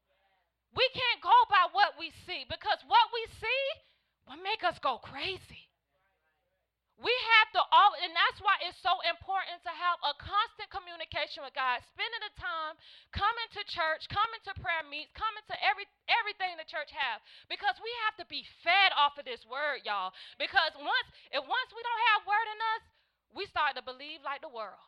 We 0.73 0.87
can't 0.95 1.21
go 1.21 1.35
by 1.51 1.69
what 1.71 1.99
we 1.99 2.11
see 2.25 2.47
because 2.49 2.81
what 2.89 3.07
we 3.13 3.23
see 3.39 3.63
will 4.27 4.41
make 4.41 4.65
us 4.65 4.79
go 4.81 4.99
crazy. 4.99 5.69
We 6.95 7.11
have 7.11 7.51
to 7.59 7.63
all, 7.75 7.91
and 7.99 8.15
that's 8.15 8.39
why 8.39 8.55
it's 8.63 8.79
so 8.79 8.95
important 9.03 9.59
to 9.67 9.73
have 9.75 9.99
a 10.07 10.15
constant 10.15 10.71
communication 10.71 11.43
with 11.43 11.51
God, 11.51 11.83
spending 11.91 12.23
the 12.23 12.31
time 12.39 12.79
coming 13.11 13.49
to 13.59 13.67
church, 13.67 14.07
coming 14.07 14.39
to 14.47 14.55
prayer 14.63 14.87
meets, 14.87 15.11
coming 15.19 15.43
to 15.51 15.57
every 15.59 15.91
everything 16.07 16.55
the 16.55 16.71
church 16.71 16.95
have, 16.95 17.19
because 17.51 17.75
we 17.83 17.91
have 18.07 18.15
to 18.23 18.27
be 18.31 18.47
fed 18.63 18.95
off 18.95 19.19
of 19.19 19.27
this 19.27 19.43
word, 19.51 19.83
y'all. 19.83 20.15
Because 20.39 20.71
once 20.79 21.09
if 21.35 21.43
once 21.43 21.71
we 21.75 21.83
don't 21.83 22.05
have 22.15 22.31
word 22.31 22.47
in 22.47 22.61
us, 22.79 22.83
we 23.35 23.43
start 23.51 23.75
to 23.75 23.83
believe 23.83 24.23
like 24.23 24.39
the 24.39 24.55
world. 24.55 24.79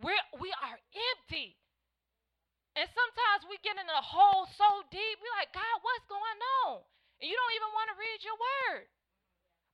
We're 0.00 0.24
we 0.40 0.56
are 0.56 0.80
empty. 1.20 1.52
And 2.74 2.88
sometimes 2.90 3.46
we 3.46 3.60
get 3.62 3.78
in 3.78 3.86
a 3.86 4.02
hole 4.02 4.50
so 4.56 4.82
deep, 4.90 5.16
we're 5.22 5.36
like, 5.38 5.54
God, 5.54 5.76
what's 5.84 6.08
going 6.10 6.40
on? 6.66 6.82
And 7.22 7.30
you 7.30 7.36
don't 7.38 7.54
even 7.54 7.70
want 7.70 7.86
to 7.92 7.96
read 8.00 8.18
your 8.26 8.34
word. 8.34 8.90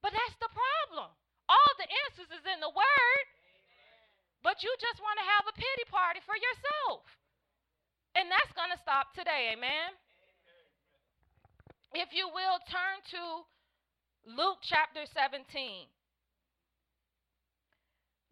But 0.00 0.16
that's 0.16 0.38
the 0.40 0.52
problem. 0.52 1.12
All 1.48 1.72
the 1.76 1.88
answers 2.08 2.30
is 2.32 2.44
in 2.48 2.60
the 2.60 2.72
word. 2.72 3.26
But 4.40 4.64
you 4.64 4.72
just 4.80 5.00
want 5.04 5.20
to 5.20 5.26
have 5.36 5.44
a 5.48 5.54
pity 5.56 5.86
party 5.92 6.24
for 6.24 6.36
yourself. 6.36 7.04
And 8.16 8.32
that's 8.32 8.50
going 8.56 8.72
to 8.72 8.80
stop 8.80 9.12
today, 9.12 9.52
amen? 9.52 9.92
If 11.92 12.16
you 12.16 12.30
will, 12.32 12.58
turn 12.70 12.96
to 13.12 13.44
Luke 14.24 14.64
chapter 14.64 15.04
17. 15.12 15.90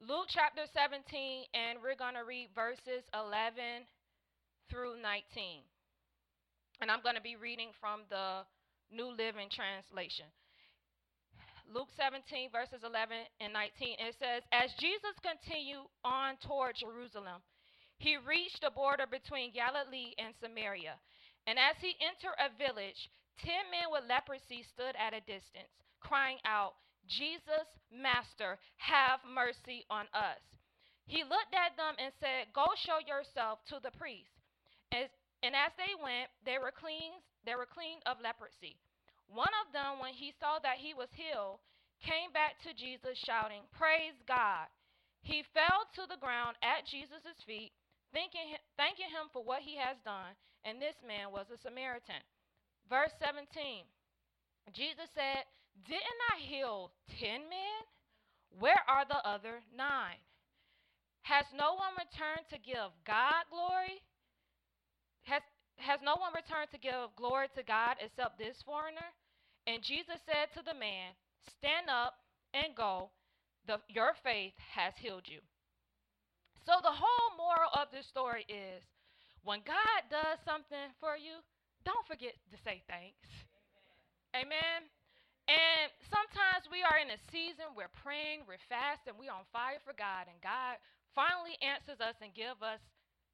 Luke 0.01 0.31
chapter 0.31 0.63
17, 0.71 1.51
and 1.53 1.83
we're 1.83 1.99
going 1.99 2.15
to 2.15 2.23
read 2.23 2.49
verses 2.55 3.03
11 3.13 3.85
through 4.71 4.95
19. 5.03 5.67
And 6.81 6.91
I'm 6.91 7.03
going 7.03 7.19
to 7.19 7.25
be 7.25 7.35
reading 7.35 7.75
from 7.83 8.07
the 8.09 8.47
New 8.95 9.11
Living 9.11 9.51
Translation. 9.51 10.31
Luke 11.69 11.93
17, 12.01 12.49
verses 12.49 12.81
11 12.81 13.29
and 13.41 13.53
19. 13.53 14.01
It 14.01 14.17
says, 14.17 14.41
As 14.53 14.73
Jesus 14.81 15.13
continued 15.21 15.85
on 16.01 16.41
toward 16.41 16.81
Jerusalem, 16.81 17.45
he 18.01 18.17
reached 18.17 18.65
the 18.65 18.73
border 18.73 19.05
between 19.05 19.53
Galilee 19.53 20.17
and 20.17 20.33
Samaria. 20.41 20.97
And 21.47 21.59
as 21.59 21.77
he 21.81 21.93
entered 22.01 22.37
a 22.41 22.49
village, 22.57 23.11
ten 23.45 23.69
men 23.69 23.93
with 23.93 24.09
leprosy 24.09 24.65
stood 24.65 24.97
at 24.97 25.13
a 25.13 25.25
distance, 25.29 25.73
crying 26.01 26.41
out, 26.49 26.79
Jesus, 27.09 27.69
Master, 27.93 28.57
have 28.77 29.21
mercy 29.25 29.85
on 29.89 30.09
us. 30.13 30.41
He 31.09 31.25
looked 31.25 31.57
at 31.57 31.77
them 31.77 31.97
and 31.97 32.13
said, 32.21 32.53
Go 32.53 32.69
show 32.85 33.01
yourself 33.01 33.65
to 33.73 33.81
the 33.81 33.93
priest. 33.97 34.33
As, 34.93 35.09
and 35.43 35.57
as 35.57 35.73
they 35.77 35.97
went, 35.97 36.29
they 36.45 36.61
were 36.61 36.73
clean, 36.73 37.17
they 37.45 37.57
were 37.57 37.69
clean 37.69 38.01
of 38.05 38.21
leprosy. 38.21 38.77
One 39.29 39.53
of 39.65 39.73
them, 39.77 40.01
when 40.01 40.17
he 40.17 40.33
saw 40.41 40.59
that 40.65 40.81
he 40.81 40.97
was 40.97 41.13
healed, 41.13 41.61
came 42.01 42.33
back 42.33 42.57
to 42.65 42.73
Jesus 42.73 43.17
shouting, 43.29 43.69
Praise 43.77 44.17
God. 44.25 44.69
He 45.21 45.45
fell 45.53 45.85
to 45.95 46.09
the 46.09 46.21
ground 46.21 46.57
at 46.65 46.89
Jesus' 46.89 47.37
feet, 47.45 47.73
thanking, 48.17 48.57
thanking 48.81 49.13
him 49.13 49.29
for 49.33 49.45
what 49.45 49.61
he 49.61 49.77
has 49.77 50.01
done, 50.07 50.33
and 50.65 50.81
this 50.81 50.97
man 51.05 51.29
was 51.29 51.51
a 51.53 51.61
Samaritan. 51.61 52.23
Verse 52.89 53.13
17 53.21 53.85
Jesus 54.73 55.09
said, 55.15 55.45
Didn't 55.89 56.23
I 56.33 56.41
heal 56.45 56.93
ten 57.21 57.49
men? 57.49 57.81
Where 58.59 58.81
are 58.89 59.05
the 59.05 59.21
other 59.25 59.61
nine? 59.77 60.21
Has 61.23 61.45
no 61.53 61.77
one 61.77 61.93
returned 61.97 62.49
to 62.49 62.59
give 62.61 62.93
God 63.05 63.45
glory? 63.53 64.01
Has, 65.25 65.43
has 65.79 66.01
no 66.03 66.17
one 66.17 66.35
returned 66.35 66.71
to 66.73 66.79
give 66.79 67.15
glory 67.17 67.49
to 67.55 67.63
God 67.63 67.97
except 68.03 68.39
this 68.39 68.63
foreigner? 68.63 69.15
And 69.67 69.83
Jesus 69.83 70.21
said 70.27 70.51
to 70.55 70.63
the 70.63 70.75
man, 70.75 71.15
Stand 71.59 71.89
up 71.89 72.19
and 72.55 72.75
go. 72.75 73.11
The, 73.67 73.81
your 73.89 74.17
faith 74.25 74.57
has 74.73 74.97
healed 74.97 75.29
you. 75.29 75.41
So, 76.65 76.81
the 76.81 76.93
whole 76.93 77.31
moral 77.37 77.73
of 77.77 77.93
this 77.93 78.09
story 78.09 78.45
is 78.49 78.85
when 79.45 79.61
God 79.65 80.01
does 80.09 80.41
something 80.45 80.93
for 81.01 81.17
you, 81.17 81.41
don't 81.85 82.05
forget 82.09 82.37
to 82.53 82.57
say 82.65 82.81
thanks. 82.89 83.29
Amen. 84.37 84.53
Amen. 84.53 84.81
And 85.49 85.89
sometimes 86.13 86.69
we 86.69 86.85
are 86.85 87.01
in 87.01 87.09
a 87.09 87.21
season, 87.33 87.73
we're 87.73 87.93
praying, 88.05 88.45
we're 88.45 88.61
fasting, 88.69 89.17
we're 89.17 89.33
on 89.33 89.49
fire 89.49 89.81
for 89.81 89.97
God, 89.97 90.29
and 90.29 90.37
God 90.45 90.77
finally 91.17 91.57
answers 91.65 92.05
us 92.05 92.21
and 92.21 92.37
give 92.37 92.61
us 92.61 92.85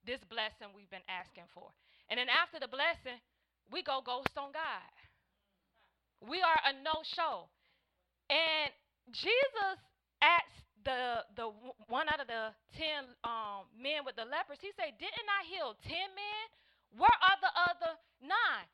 this 0.07 0.23
blessing 0.31 0.71
we've 0.71 0.91
been 0.95 1.03
asking 1.11 1.51
for. 1.51 1.75
And 2.11 2.19
then 2.19 2.29
after 2.29 2.61
the 2.61 2.69
blessing, 2.69 3.19
we 3.73 3.83
go 3.83 4.01
ghost 4.05 4.33
on 4.37 4.53
God. 4.53 4.93
We 6.21 6.41
are 6.41 6.61
a 6.69 6.73
no-show. 6.85 7.49
And 8.29 8.73
Jesus 9.13 9.77
asked 10.23 10.65
the 10.85 11.25
the 11.37 11.49
one 11.89 12.09
out 12.09 12.21
of 12.21 12.29
the 12.29 12.53
ten 12.77 13.09
um, 13.25 13.69
men 13.77 14.05
with 14.05 14.17
the 14.17 14.25
lepers, 14.29 14.61
he 14.61 14.73
said, 14.77 14.97
Didn't 15.01 15.29
I 15.29 15.45
heal 15.49 15.77
ten 15.85 16.09
men? 16.13 16.45
Where 16.97 17.19
are 17.25 17.39
the 17.41 17.53
other 17.73 17.93
nine? 18.21 18.69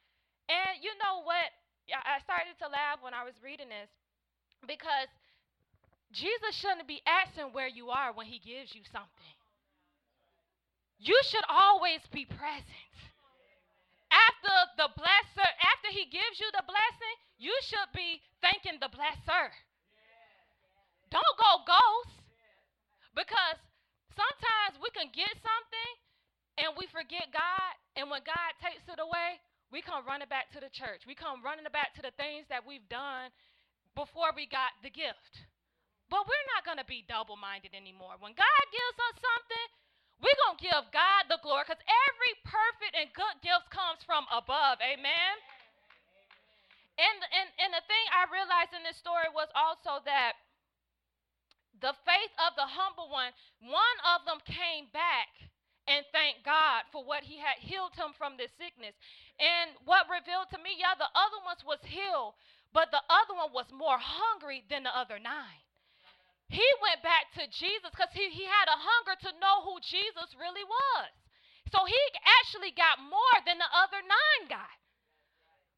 And 0.50 0.82
you 0.82 0.90
know 0.98 1.22
what? 1.22 1.50
I 1.90 2.22
started 2.22 2.54
to 2.62 2.68
laugh 2.70 3.02
when 3.02 3.14
I 3.14 3.24
was 3.24 3.34
reading 3.42 3.70
this 3.70 3.90
because 4.66 5.10
Jesus 6.12 6.54
shouldn't 6.54 6.86
be 6.86 7.02
asking 7.06 7.54
where 7.54 7.68
you 7.68 7.90
are 7.90 8.12
when 8.12 8.26
he 8.26 8.38
gives 8.38 8.74
you 8.74 8.82
something. 8.92 9.34
You 10.98 11.18
should 11.24 11.44
always 11.48 12.00
be 12.12 12.26
present. 12.26 12.94
After 14.10 14.54
the 14.76 14.88
blesser, 14.98 15.50
after 15.74 15.88
he 15.94 16.10
gives 16.10 16.42
you 16.42 16.50
the 16.52 16.66
blessing, 16.66 17.16
you 17.38 17.54
should 17.62 17.90
be 17.94 18.20
thanking 18.42 18.82
the 18.82 18.90
blesser. 18.90 19.54
Don't 21.10 21.36
go 21.38 21.52
ghost. 21.66 22.20
Because 23.14 23.58
sometimes 24.14 24.78
we 24.78 24.90
can 24.94 25.10
get 25.10 25.30
something 25.42 25.92
and 26.58 26.76
we 26.76 26.86
forget 26.92 27.32
God, 27.32 27.72
and 27.96 28.12
when 28.12 28.20
God 28.22 28.52
takes 28.60 28.84
it 28.86 29.00
away, 29.00 29.40
we 29.72 29.80
come 29.80 30.04
running 30.04 30.28
back 30.28 30.50
to 30.52 30.60
the 30.60 30.68
church. 30.68 31.06
We 31.06 31.14
come 31.14 31.40
running 31.40 31.64
back 31.72 31.94
to 31.96 32.02
the 32.02 32.12
things 32.18 32.44
that 32.50 32.66
we've 32.66 32.86
done 32.90 33.30
before 33.94 34.34
we 34.34 34.50
got 34.50 34.74
the 34.82 34.90
gift. 34.90 35.46
But 36.10 36.26
we're 36.26 36.50
not 36.58 36.66
going 36.66 36.82
to 36.82 36.88
be 36.90 37.06
double 37.06 37.38
minded 37.38 37.70
anymore. 37.70 38.18
When 38.18 38.34
God 38.34 38.62
gives 38.74 38.98
us 38.98 39.16
something, 39.22 39.66
we're 40.20 40.40
going 40.46 40.56
to 40.60 40.64
give 40.64 40.84
God 40.92 41.22
the 41.32 41.40
glory 41.40 41.64
because 41.64 41.80
every 41.80 42.32
perfect 42.44 42.92
and 42.96 43.08
good 43.16 43.36
gift 43.40 43.72
comes 43.72 44.04
from 44.04 44.28
above. 44.28 44.76
Amen. 44.84 45.34
And, 47.00 47.16
and, 47.32 47.48
and 47.56 47.70
the 47.72 47.84
thing 47.88 48.04
I 48.12 48.28
realized 48.28 48.76
in 48.76 48.84
this 48.84 49.00
story 49.00 49.32
was 49.32 49.48
also 49.56 50.04
that 50.04 50.36
the 51.80 51.96
faith 52.04 52.34
of 52.44 52.52
the 52.60 52.68
humble 52.68 53.08
one, 53.08 53.32
one 53.64 53.98
of 54.04 54.28
them 54.28 54.44
came 54.44 54.92
back 54.92 55.32
and 55.88 56.04
thanked 56.12 56.44
God 56.44 56.84
for 56.92 57.00
what 57.00 57.24
he 57.24 57.40
had 57.40 57.56
healed 57.56 57.96
him 57.96 58.12
from 58.20 58.36
this 58.36 58.52
sickness. 58.60 58.92
And 59.40 59.72
what 59.88 60.12
revealed 60.12 60.52
to 60.52 60.60
me, 60.60 60.76
yeah, 60.76 60.92
the 60.92 61.08
other 61.16 61.40
ones 61.40 61.64
was 61.64 61.80
healed, 61.88 62.36
but 62.76 62.92
the 62.92 63.00
other 63.08 63.32
one 63.32 63.56
was 63.56 63.72
more 63.72 63.96
hungry 63.96 64.68
than 64.68 64.84
the 64.84 64.92
other 64.92 65.16
nine. 65.16 65.64
He 66.50 66.66
went 66.82 67.00
back 67.06 67.30
to 67.38 67.46
Jesus 67.46 67.94
because 67.94 68.10
he, 68.10 68.26
he 68.34 68.42
had 68.42 68.66
a 68.66 68.74
hunger 68.74 69.14
to 69.22 69.38
know 69.38 69.62
who 69.62 69.78
Jesus 69.86 70.34
really 70.34 70.66
was. 70.66 71.10
So 71.70 71.86
he 71.86 72.02
actually 72.42 72.74
got 72.74 72.98
more 72.98 73.38
than 73.46 73.62
the 73.62 73.70
other 73.70 74.02
nine 74.02 74.50
got 74.50 74.74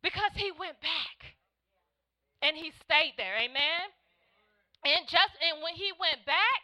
because 0.00 0.32
he 0.32 0.48
went 0.56 0.80
back 0.80 1.36
and 2.40 2.56
he 2.56 2.72
stayed 2.80 3.20
there. 3.20 3.36
Amen. 3.36 3.84
And 4.88 5.04
just 5.04 5.36
and 5.44 5.60
when 5.60 5.76
he 5.76 5.92
went 6.00 6.24
back, 6.24 6.62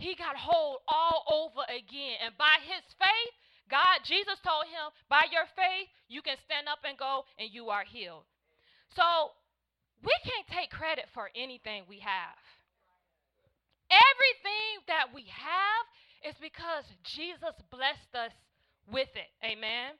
he 0.00 0.16
got 0.16 0.40
hold 0.40 0.80
all 0.88 1.28
over 1.28 1.62
again. 1.68 2.16
And 2.24 2.32
by 2.40 2.56
his 2.64 2.82
faith, 2.96 3.34
God, 3.68 4.00
Jesus 4.08 4.40
told 4.40 4.64
him, 4.66 4.88
by 5.12 5.28
your 5.28 5.44
faith, 5.52 5.92
you 6.08 6.24
can 6.24 6.40
stand 6.48 6.72
up 6.72 6.80
and 6.88 6.96
go 6.96 7.28
and 7.38 7.52
you 7.52 7.68
are 7.68 7.84
healed. 7.84 8.24
So 8.96 9.36
we 10.00 10.14
can't 10.24 10.48
take 10.48 10.70
credit 10.70 11.06
for 11.12 11.28
anything 11.36 11.84
we 11.84 12.00
have. 12.00 12.40
Everything 13.90 14.82
that 14.90 15.14
we 15.14 15.26
have 15.30 15.84
is 16.26 16.36
because 16.42 16.84
Jesus 17.06 17.54
blessed 17.70 18.12
us 18.14 18.34
with 18.90 19.10
it. 19.14 19.30
Amen. 19.44 19.94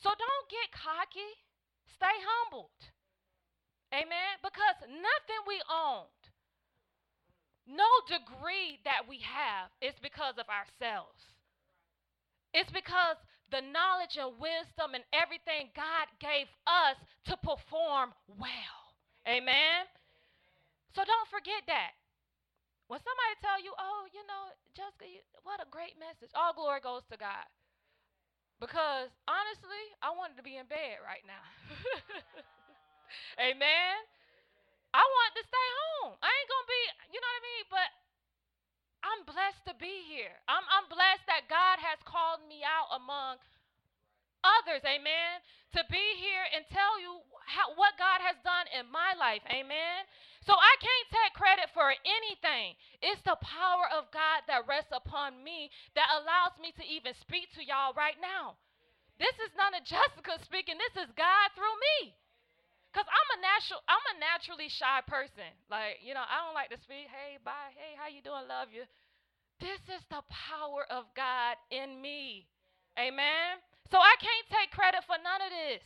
So 0.00 0.08
don't 0.08 0.46
get 0.48 0.72
cocky. 0.72 1.32
Stay 1.96 2.16
humbled. 2.24 2.78
Amen. 3.92 4.32
Because 4.40 4.78
nothing 4.88 5.42
we 5.48 5.60
own, 5.68 6.08
no 7.68 7.88
degree 8.08 8.80
that 8.84 9.04
we 9.08 9.20
have 9.24 9.68
is 9.80 9.96
because 10.00 10.36
of 10.40 10.48
ourselves. 10.48 11.20
It's 12.54 12.72
because 12.72 13.20
the 13.52 13.60
knowledge 13.60 14.16
and 14.16 14.36
wisdom 14.40 14.96
and 14.96 15.04
everything 15.12 15.72
God 15.76 16.08
gave 16.20 16.48
us 16.64 16.96
to 17.28 17.36
perform 17.44 18.12
well. 18.28 18.80
Amen. 19.28 19.84
So 20.96 21.04
don't 21.04 21.28
forget 21.28 21.64
that. 21.68 21.92
When 22.88 23.00
somebody 23.04 23.34
tell 23.44 23.60
you, 23.60 23.76
oh, 23.76 24.08
you 24.16 24.24
know, 24.24 24.52
Jessica, 24.72 25.04
you, 25.04 25.20
what 25.44 25.60
a 25.60 25.68
great 25.68 26.00
message. 26.00 26.32
All 26.32 26.56
glory 26.56 26.80
goes 26.80 27.04
to 27.12 27.20
God. 27.20 27.44
Because 28.58 29.12
honestly, 29.28 29.84
I 30.00 30.10
wanted 30.16 30.40
to 30.40 30.44
be 30.44 30.58
in 30.58 30.66
bed 30.66 30.98
right 31.04 31.22
now. 31.28 31.44
Amen. 33.48 33.94
I 34.96 35.04
want 35.04 35.32
to 35.36 35.44
stay 35.44 35.68
home. 35.84 36.16
I 36.18 36.32
ain't 36.32 36.48
gonna 36.48 36.72
be, 36.72 36.82
you 37.12 37.20
know 37.20 37.28
what 37.28 37.44
I 37.44 37.44
mean? 37.44 37.64
But 37.68 37.88
I'm 39.04 39.20
blessed 39.28 39.62
to 39.68 39.74
be 39.76 40.08
here. 40.08 40.34
I'm, 40.48 40.64
I'm 40.72 40.88
blessed 40.88 41.28
that 41.28 41.46
God 41.46 41.76
has 41.78 42.00
called 42.08 42.40
me 42.48 42.64
out 42.64 42.88
among 42.96 43.38
others, 44.42 44.82
amen, 44.86 45.42
to 45.76 45.84
be 45.92 46.04
here 46.18 46.46
and 46.54 46.64
tell 46.72 46.96
you 46.98 47.20
how, 47.46 47.74
what 47.76 47.98
God 47.98 48.22
has 48.22 48.38
done 48.42 48.66
in 48.74 48.88
my 48.88 49.12
life, 49.18 49.42
amen. 49.50 50.06
So 50.48 50.56
I 50.56 50.74
can't 50.80 51.08
take 51.12 51.36
credit 51.36 51.68
for 51.76 51.92
anything. 51.92 52.72
It's 53.04 53.20
the 53.28 53.36
power 53.44 53.84
of 53.92 54.08
God 54.16 54.48
that 54.48 54.64
rests 54.64 54.96
upon 54.96 55.44
me 55.44 55.68
that 55.92 56.08
allows 56.08 56.56
me 56.56 56.72
to 56.72 56.84
even 56.88 57.12
speak 57.20 57.52
to 57.52 57.60
y'all 57.60 57.92
right 57.92 58.16
now. 58.16 58.56
This 59.20 59.36
is 59.44 59.52
none 59.60 59.76
of 59.76 59.84
Jessica 59.92 60.40
speaking. 60.40 60.80
This 60.80 61.04
is 61.04 61.12
God 61.12 61.52
through 61.52 61.76
me. 62.00 62.16
Cause 62.96 63.04
I'm 63.04 63.30
a 63.36 63.38
natural, 63.44 63.84
I'm 63.92 64.06
a 64.16 64.20
naturally 64.24 64.72
shy 64.72 65.04
person. 65.04 65.52
Like 65.68 66.00
you 66.00 66.16
know, 66.16 66.24
I 66.24 66.40
don't 66.40 66.56
like 66.56 66.72
to 66.72 66.80
speak. 66.80 67.12
Hey, 67.12 67.36
bye. 67.44 67.76
Hey, 67.76 67.92
how 68.00 68.08
you 68.08 68.24
doing? 68.24 68.48
Love 68.48 68.72
you. 68.72 68.88
This 69.60 69.84
is 69.92 70.00
the 70.08 70.24
power 70.32 70.88
of 70.88 71.04
God 71.12 71.60
in 71.68 72.00
me. 72.00 72.48
Amen. 72.96 73.60
So 73.92 74.00
I 74.00 74.16
can't 74.16 74.48
take 74.48 74.72
credit 74.72 75.04
for 75.04 75.20
none 75.20 75.44
of 75.44 75.52
this. 75.52 75.84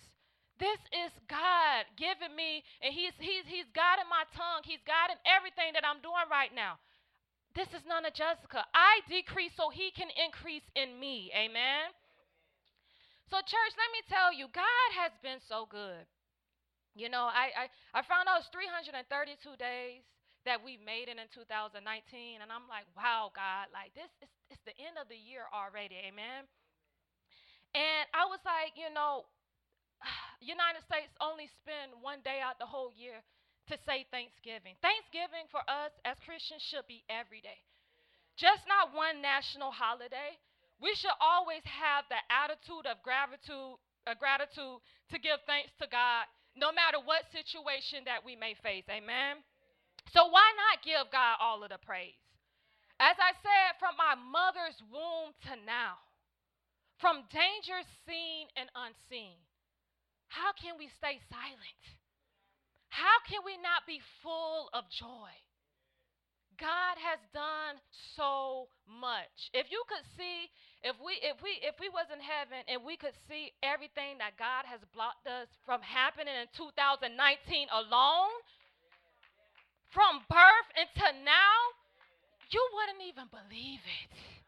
This 0.62 0.78
is 0.94 1.10
God 1.26 1.90
giving 1.98 2.38
me, 2.38 2.62
and 2.86 2.94
He's 2.94 3.10
He's 3.18 3.42
He's 3.50 3.66
guiding 3.74 4.06
my 4.06 4.22
tongue. 4.30 4.62
He's 4.62 4.78
guiding 4.86 5.18
everything 5.26 5.74
that 5.74 5.82
I'm 5.82 5.98
doing 5.98 6.30
right 6.30 6.54
now. 6.54 6.78
This 7.58 7.66
is 7.74 7.82
none 7.82 8.06
of 8.06 8.14
Jessica. 8.14 8.62
I 8.70 9.02
decrease 9.10 9.50
so 9.58 9.74
He 9.74 9.90
can 9.90 10.06
increase 10.14 10.62
in 10.78 11.02
me. 11.02 11.34
Amen. 11.34 11.90
So, 13.26 13.42
church, 13.42 13.74
let 13.74 13.90
me 13.90 14.06
tell 14.06 14.30
you, 14.30 14.46
God 14.54 14.88
has 15.02 15.10
been 15.18 15.42
so 15.50 15.66
good. 15.66 16.06
You 16.94 17.10
know, 17.10 17.26
I, 17.26 17.66
I, 17.66 17.98
I 17.98 18.00
found 18.06 18.30
out 18.30 18.44
it's 18.44 18.52
332 18.54 19.02
days 19.58 20.06
that 20.46 20.62
we 20.62 20.78
made 20.78 21.10
it 21.10 21.18
in 21.18 21.26
2019, 21.34 21.74
and 22.38 22.50
I'm 22.54 22.70
like, 22.70 22.86
wow, 22.94 23.34
God, 23.34 23.66
like 23.74 23.90
this 23.98 24.12
is 24.22 24.30
it's 24.54 24.62
the 24.62 24.78
end 24.78 24.94
of 24.94 25.10
the 25.10 25.18
year 25.18 25.50
already, 25.50 25.98
amen. 26.06 26.46
And 27.74 28.04
I 28.14 28.28
was 28.28 28.38
like, 28.44 28.76
you 28.76 28.92
know, 28.92 29.24
United 30.42 30.82
States 30.86 31.12
only 31.22 31.48
spend 31.62 31.94
one 32.02 32.20
day 32.26 32.42
out 32.42 32.58
the 32.58 32.68
whole 32.68 32.90
year 32.94 33.22
to 33.70 33.78
say 33.86 34.04
Thanksgiving. 34.10 34.74
Thanksgiving 34.82 35.46
for 35.48 35.62
us 35.70 35.94
as 36.02 36.18
Christians 36.26 36.62
should 36.66 36.86
be 36.90 37.06
every 37.06 37.40
day, 37.40 37.62
just 38.34 38.66
not 38.66 38.94
one 38.94 39.22
national 39.22 39.70
holiday. 39.70 40.34
We 40.82 40.94
should 40.98 41.14
always 41.22 41.62
have 41.62 42.10
the 42.10 42.18
attitude 42.26 42.90
of 42.90 42.98
gratitude, 43.06 43.78
uh, 44.06 44.18
gratitude 44.18 44.82
to 45.14 45.16
give 45.22 45.38
thanks 45.46 45.70
to 45.78 45.86
God 45.86 46.26
no 46.58 46.74
matter 46.74 46.98
what 46.98 47.30
situation 47.30 48.04
that 48.04 48.26
we 48.26 48.34
may 48.34 48.58
face. 48.60 48.84
Amen. 48.90 49.40
So 50.10 50.26
why 50.26 50.44
not 50.58 50.82
give 50.84 51.06
God 51.14 51.38
all 51.38 51.62
of 51.62 51.70
the 51.70 51.78
praise? 51.78 52.18
As 52.98 53.16
I 53.18 53.32
said, 53.40 53.78
from 53.78 53.94
my 53.94 54.18
mother's 54.18 54.78
womb 54.90 55.32
to 55.46 55.54
now, 55.64 56.02
from 56.98 57.26
dangers 57.30 57.88
seen 58.06 58.46
and 58.54 58.68
unseen, 58.74 59.38
how 60.32 60.56
can 60.56 60.80
we 60.80 60.88
stay 60.96 61.20
silent? 61.28 61.82
How 62.88 63.20
can 63.28 63.44
we 63.44 63.60
not 63.60 63.84
be 63.84 64.00
full 64.24 64.72
of 64.72 64.88
joy? 64.88 65.32
God 66.56 66.96
has 67.00 67.20
done 67.36 67.80
so 68.16 68.68
much. 68.88 69.52
If 69.52 69.68
you 69.68 69.84
could 69.88 70.04
see, 70.16 70.48
if 70.84 70.96
we 71.00 71.20
if 71.20 71.36
we 71.44 71.60
if 71.60 71.76
we 71.80 71.88
was 71.92 72.08
in 72.08 72.20
heaven 72.20 72.64
and 72.68 72.80
we 72.84 72.96
could 72.96 73.16
see 73.28 73.52
everything 73.60 74.20
that 74.20 74.40
God 74.40 74.64
has 74.68 74.80
blocked 74.92 75.28
us 75.28 75.48
from 75.64 75.84
happening 75.84 76.32
in 76.32 76.48
2019 76.56 77.12
alone, 77.72 78.32
from 79.92 80.24
birth 80.32 80.68
until 80.76 81.12
now, 81.24 81.56
you 82.52 82.62
wouldn't 82.72 83.04
even 83.04 83.28
believe 83.28 83.84
it. 83.84 84.41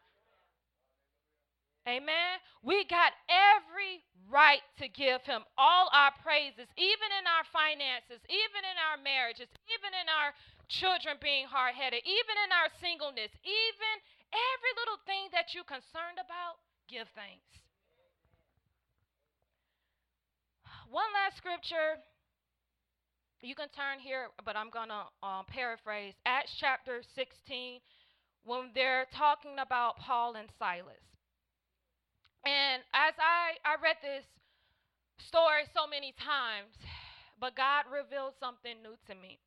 Amen. 1.85 2.41
We 2.65 2.85
got 2.89 3.13
every 3.29 4.01
right 4.25 4.65
to 4.81 4.89
give 4.89 5.21
him 5.21 5.45
all 5.53 5.85
our 5.93 6.09
praises, 6.25 6.65
even 6.81 7.09
in 7.13 7.25
our 7.29 7.45
finances, 7.53 8.25
even 8.25 8.61
in 8.65 8.77
our 8.81 8.97
marriages, 8.97 9.45
even 9.69 9.93
in 9.93 10.09
our 10.09 10.33
children 10.65 11.21
being 11.21 11.45
hard 11.45 11.77
headed, 11.77 12.01
even 12.01 12.35
in 12.41 12.49
our 12.49 12.73
singleness, 12.81 13.29
even 13.45 13.95
every 14.33 14.73
little 14.81 14.97
thing 15.05 15.29
that 15.29 15.53
you're 15.53 15.67
concerned 15.67 16.17
about, 16.17 16.57
give 16.89 17.05
thanks. 17.13 17.45
One 20.89 21.09
last 21.13 21.37
scripture. 21.37 22.01
You 23.41 23.53
can 23.53 23.69
turn 23.69 23.99
here, 23.99 24.33
but 24.43 24.55
I'm 24.55 24.71
going 24.71 24.89
to 24.89 25.05
um, 25.21 25.45
paraphrase 25.45 26.15
Acts 26.25 26.55
chapter 26.57 27.03
16 27.13 27.79
when 28.43 28.71
they're 28.73 29.05
talking 29.13 29.59
about 29.59 29.97
Paul 29.97 30.33
and 30.33 30.49
Silas. 30.57 31.14
And 32.45 32.85
as 32.93 33.17
I, 33.17 33.57
I 33.65 33.81
read 33.81 33.97
this 34.05 34.25
story 35.17 35.65
so 35.73 35.89
many 35.89 36.13
times, 36.13 36.77
but 37.41 37.57
God 37.57 37.89
revealed 37.89 38.37
something 38.39 38.77
new 38.85 38.93
to 39.09 39.13
me. 39.17 39.41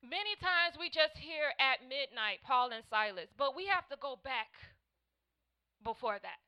Many 0.00 0.36
times 0.40 0.76
we 0.80 0.88
just 0.88 1.16
hear 1.16 1.52
at 1.60 1.84
midnight 1.84 2.44
Paul 2.44 2.72
and 2.72 2.84
Silas, 2.88 3.28
but 3.36 3.56
we 3.56 3.68
have 3.68 3.88
to 3.88 3.96
go 4.00 4.16
back 4.20 4.52
before 5.84 6.20
that. 6.20 6.40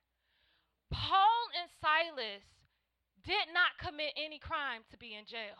Paul 0.93 1.41
and 1.57 1.69
Silas 1.81 2.45
did 3.25 3.53
not 3.53 3.77
commit 3.81 4.13
any 4.17 4.41
crime 4.41 4.85
to 4.93 4.97
be 4.97 5.17
in 5.17 5.25
jail. 5.25 5.57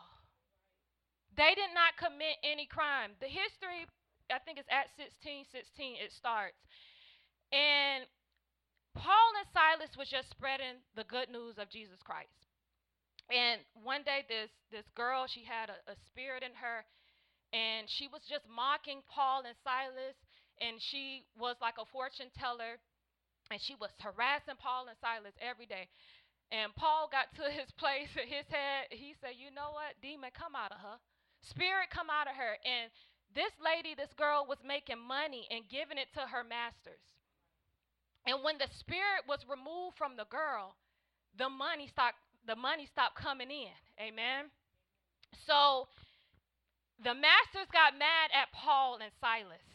They 1.37 1.53
did 1.53 1.73
not 1.73 1.97
commit 2.01 2.41
any 2.41 2.65
crime. 2.65 3.13
The 3.21 3.29
history, 3.29 3.85
I 4.33 4.41
think 4.41 4.57
it's 4.57 4.69
at 4.73 4.89
16, 4.97 5.45
16, 5.53 6.01
it 6.01 6.13
starts. 6.13 6.57
And 7.53 8.05
Paul 8.97 9.31
and 9.37 9.47
Silas 9.53 9.93
was 9.97 10.09
just 10.09 10.29
spreading 10.29 10.81
the 10.95 11.05
good 11.05 11.29
news 11.29 11.57
of 11.61 11.69
Jesus 11.69 12.01
Christ. 12.01 12.49
And 13.29 13.61
one 13.83 14.01
day, 14.01 14.25
this 14.25 14.49
this 14.71 14.87
girl, 14.95 15.27
she 15.27 15.43
had 15.43 15.69
a, 15.69 15.77
a 15.91 15.95
spirit 16.07 16.41
in 16.41 16.55
her, 16.57 16.81
and 17.53 17.85
she 17.89 18.07
was 18.07 18.23
just 18.25 18.47
mocking 18.49 19.03
Paul 19.05 19.43
and 19.45 19.55
Silas, 19.63 20.17
and 20.63 20.81
she 20.81 21.27
was 21.37 21.55
like 21.61 21.77
a 21.77 21.85
fortune 21.85 22.31
teller, 22.33 22.79
and 23.51 23.59
she 23.61 23.75
was 23.75 23.91
harassing 23.99 24.57
Paul 24.57 24.87
and 24.87 24.97
Silas 24.97 25.35
every 25.37 25.67
day. 25.67 25.91
And 26.49 26.73
Paul 26.73 27.11
got 27.11 27.29
to 27.35 27.51
his 27.59 27.69
place 27.75 28.09
in 28.15 28.25
his 28.31 28.47
head. 28.49 28.89
He 28.89 29.13
said, 29.19 29.35
"You 29.37 29.51
know 29.51 29.75
what? 29.75 29.99
Demon, 30.01 30.31
come 30.33 30.55
out 30.55 30.71
of 30.71 30.79
her. 30.79 30.97
Spirit, 31.43 31.91
come 31.91 32.09
out 32.09 32.31
of 32.31 32.35
her." 32.39 32.57
And 32.63 32.89
this 33.35 33.53
lady, 33.59 33.93
this 33.93 34.15
girl, 34.15 34.47
was 34.47 34.63
making 34.63 35.03
money 35.03 35.45
and 35.51 35.67
giving 35.67 35.99
it 35.99 36.09
to 36.15 36.31
her 36.31 36.47
masters. 36.47 37.03
And 38.27 38.43
when 38.43 38.57
the 38.57 38.67
spirit 38.77 39.23
was 39.27 39.39
removed 39.49 39.97
from 39.97 40.17
the 40.17 40.25
girl, 40.25 40.75
the 41.37 41.49
money 41.49 41.87
stopped 41.87 42.19
the 42.45 42.55
money 42.55 42.85
stopped 42.85 43.15
coming 43.15 43.51
in. 43.51 43.79
Amen. 43.99 44.51
So 45.45 45.87
the 47.03 47.13
masters 47.13 47.67
got 47.71 47.97
mad 47.97 48.31
at 48.33 48.51
Paul 48.53 48.99
and 49.01 49.11
Silas. 49.19 49.67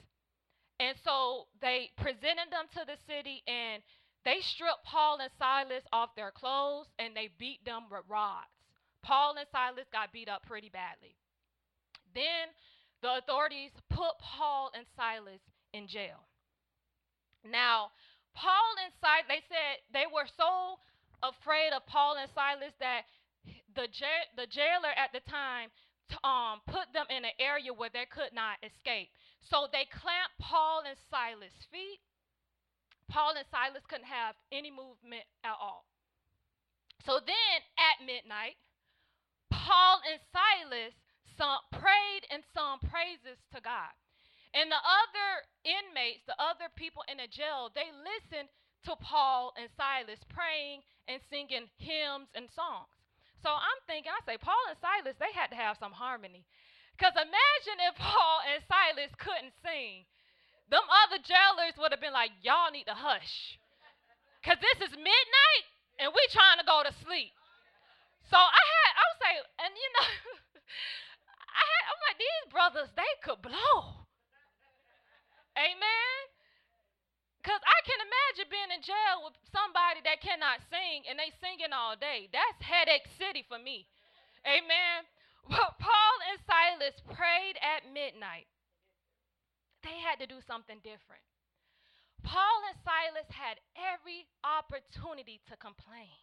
And 0.80 0.96
so 1.04 1.46
they 1.60 1.90
presented 1.96 2.48
them 2.50 2.66
to 2.72 2.84
the 2.86 2.96
city 3.06 3.42
and 3.46 3.82
they 4.24 4.40
stripped 4.40 4.84
Paul 4.84 5.18
and 5.20 5.30
Silas 5.38 5.84
off 5.92 6.14
their 6.16 6.30
clothes 6.30 6.86
and 6.98 7.14
they 7.14 7.28
beat 7.38 7.64
them 7.64 7.84
with 7.90 8.02
rods. 8.08 8.48
Paul 9.02 9.36
and 9.36 9.46
Silas 9.52 9.86
got 9.92 10.12
beat 10.12 10.28
up 10.28 10.44
pretty 10.46 10.70
badly. 10.70 11.14
Then 12.14 12.48
the 13.02 13.18
authorities 13.18 13.72
put 13.90 14.18
Paul 14.18 14.70
and 14.74 14.86
Silas 14.96 15.40
in 15.72 15.88
jail. 15.88 16.24
Now, 17.44 17.90
Paul 18.34 18.72
and 18.84 18.92
Silas, 19.00 19.28
they 19.28 19.42
said 19.48 19.82
they 19.92 20.08
were 20.08 20.28
so 20.36 20.80
afraid 21.22 21.72
of 21.72 21.86
Paul 21.86 22.16
and 22.18 22.30
Silas 22.34 22.74
that 22.80 23.06
the 23.74 23.88
the 24.36 24.46
jailer 24.46 24.92
at 24.96 25.12
the 25.12 25.22
time 25.28 25.70
um, 26.24 26.60
put 26.68 26.92
them 26.92 27.06
in 27.08 27.24
an 27.24 27.36
area 27.40 27.72
where 27.72 27.90
they 27.92 28.04
could 28.04 28.32
not 28.32 28.60
escape. 28.60 29.08
So 29.40 29.66
they 29.72 29.88
clamped 29.88 30.36
Paul 30.38 30.84
and 30.86 30.96
Silas' 31.08 31.56
feet. 31.72 32.00
Paul 33.08 33.34
and 33.36 33.46
Silas 33.50 33.84
couldn't 33.88 34.08
have 34.08 34.36
any 34.52 34.70
movement 34.70 35.24
at 35.44 35.56
all. 35.56 35.84
So 37.04 37.18
then 37.18 37.58
at 37.76 38.04
midnight, 38.04 38.56
Paul 39.50 40.00
and 40.06 40.20
Silas 40.32 40.94
sung, 41.36 41.58
prayed 41.72 42.24
and 42.30 42.42
sung 42.54 42.78
praises 42.88 43.40
to 43.52 43.60
God. 43.60 43.92
And 44.52 44.68
the 44.68 44.80
other 44.80 45.28
inmates, 45.64 46.28
the 46.28 46.36
other 46.36 46.68
people 46.76 47.04
in 47.08 47.16
the 47.16 47.28
jail, 47.28 47.72
they 47.72 47.88
listened 47.88 48.52
to 48.84 48.92
Paul 49.00 49.56
and 49.56 49.72
Silas 49.78 50.20
praying 50.28 50.84
and 51.08 51.24
singing 51.32 51.72
hymns 51.80 52.28
and 52.36 52.52
songs. 52.52 52.92
So 53.40 53.50
I'm 53.50 53.80
thinking, 53.88 54.12
I 54.12 54.20
say, 54.28 54.36
Paul 54.38 54.60
and 54.68 54.78
Silas, 54.78 55.16
they 55.18 55.32
had 55.34 55.50
to 55.50 55.58
have 55.58 55.80
some 55.80 55.94
harmony. 55.96 56.44
Because 56.94 57.16
imagine 57.16 57.78
if 57.88 57.96
Paul 58.02 58.38
and 58.44 58.60
Silas 58.68 59.12
couldn't 59.18 59.56
sing. 59.64 60.04
Them 60.68 60.84
other 61.04 61.20
jailers 61.20 61.76
would 61.80 61.92
have 61.92 62.00
been 62.00 62.16
like, 62.16 62.30
y'all 62.44 62.70
need 62.70 62.86
to 62.86 62.96
hush. 62.96 63.58
Because 64.40 64.60
this 64.60 64.88
is 64.88 64.92
midnight 64.94 65.66
and 65.98 66.12
we 66.12 66.22
trying 66.30 66.58
to 66.60 66.66
go 66.66 66.82
to 66.84 66.92
sleep. 67.04 67.32
So 68.30 68.38
I 68.38 68.62
had, 68.64 68.90
I 68.96 69.04
was 69.12 69.20
like, 69.20 69.38
and 69.66 69.72
you 69.74 69.88
know, 69.96 70.08
I 71.60 71.62
had, 71.62 71.82
I'm 71.88 72.00
like, 72.08 72.18
these 72.18 72.44
brothers, 72.48 72.90
they 72.96 73.12
could 73.22 73.42
blow. 73.42 74.01
Amen. 75.56 76.18
Because 77.42 77.60
I 77.66 77.78
can 77.82 77.98
imagine 77.98 78.46
being 78.54 78.70
in 78.70 78.82
jail 78.86 79.26
with 79.26 79.34
somebody 79.50 79.98
that 80.06 80.22
cannot 80.22 80.62
sing 80.70 81.02
and 81.10 81.18
they 81.18 81.34
singing 81.42 81.74
all 81.74 81.98
day. 81.98 82.30
That's 82.30 82.62
headache 82.62 83.10
city 83.18 83.42
for 83.50 83.58
me. 83.58 83.90
Amen. 84.46 85.02
Well, 85.50 85.74
Paul 85.82 86.16
and 86.30 86.38
Silas 86.46 87.02
prayed 87.02 87.58
at 87.58 87.90
midnight. 87.90 88.46
They 89.82 89.98
had 89.98 90.22
to 90.22 90.30
do 90.30 90.38
something 90.46 90.78
different. 90.86 91.26
Paul 92.22 92.62
and 92.70 92.78
Silas 92.86 93.26
had 93.34 93.58
every 93.74 94.30
opportunity 94.46 95.42
to 95.50 95.58
complain. 95.58 96.14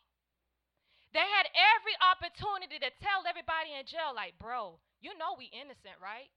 They 1.12 1.28
had 1.28 1.52
every 1.52 2.00
opportunity 2.00 2.80
to 2.80 2.96
tell 3.04 3.28
everybody 3.28 3.76
in 3.76 3.84
jail, 3.84 4.16
like, 4.16 4.40
bro, 4.40 4.80
you 5.04 5.12
know 5.20 5.36
we 5.36 5.52
innocent, 5.52 6.00
right? 6.00 6.32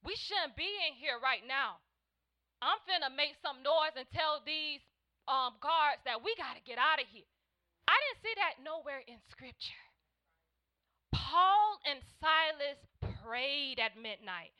We 0.00 0.16
shouldn't 0.16 0.56
be 0.56 0.68
in 0.88 0.96
here 0.96 1.20
right 1.20 1.44
now. 1.44 1.83
I'm 2.62 2.80
finna 2.86 3.10
make 3.14 3.34
some 3.42 3.62
noise 3.62 3.94
and 3.96 4.06
tell 4.14 4.42
these 4.44 4.82
um, 5.26 5.56
guards 5.60 6.02
that 6.04 6.22
we 6.22 6.34
got 6.36 6.54
to 6.58 6.62
get 6.64 6.78
out 6.78 7.00
of 7.00 7.08
here. 7.08 7.28
I 7.88 7.96
didn't 8.00 8.22
see 8.24 8.34
that 8.40 8.64
nowhere 8.64 9.02
in 9.04 9.20
scripture. 9.28 9.84
Paul 11.12 11.78
and 11.84 12.00
Silas 12.20 12.80
prayed 13.22 13.80
at 13.80 13.96
midnight. 13.96 14.52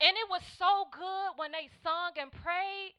And 0.00 0.18
it 0.18 0.28
was 0.28 0.42
so 0.58 0.90
good 0.90 1.38
when 1.38 1.52
they 1.52 1.70
sung 1.84 2.18
and 2.18 2.32
prayed 2.32 2.98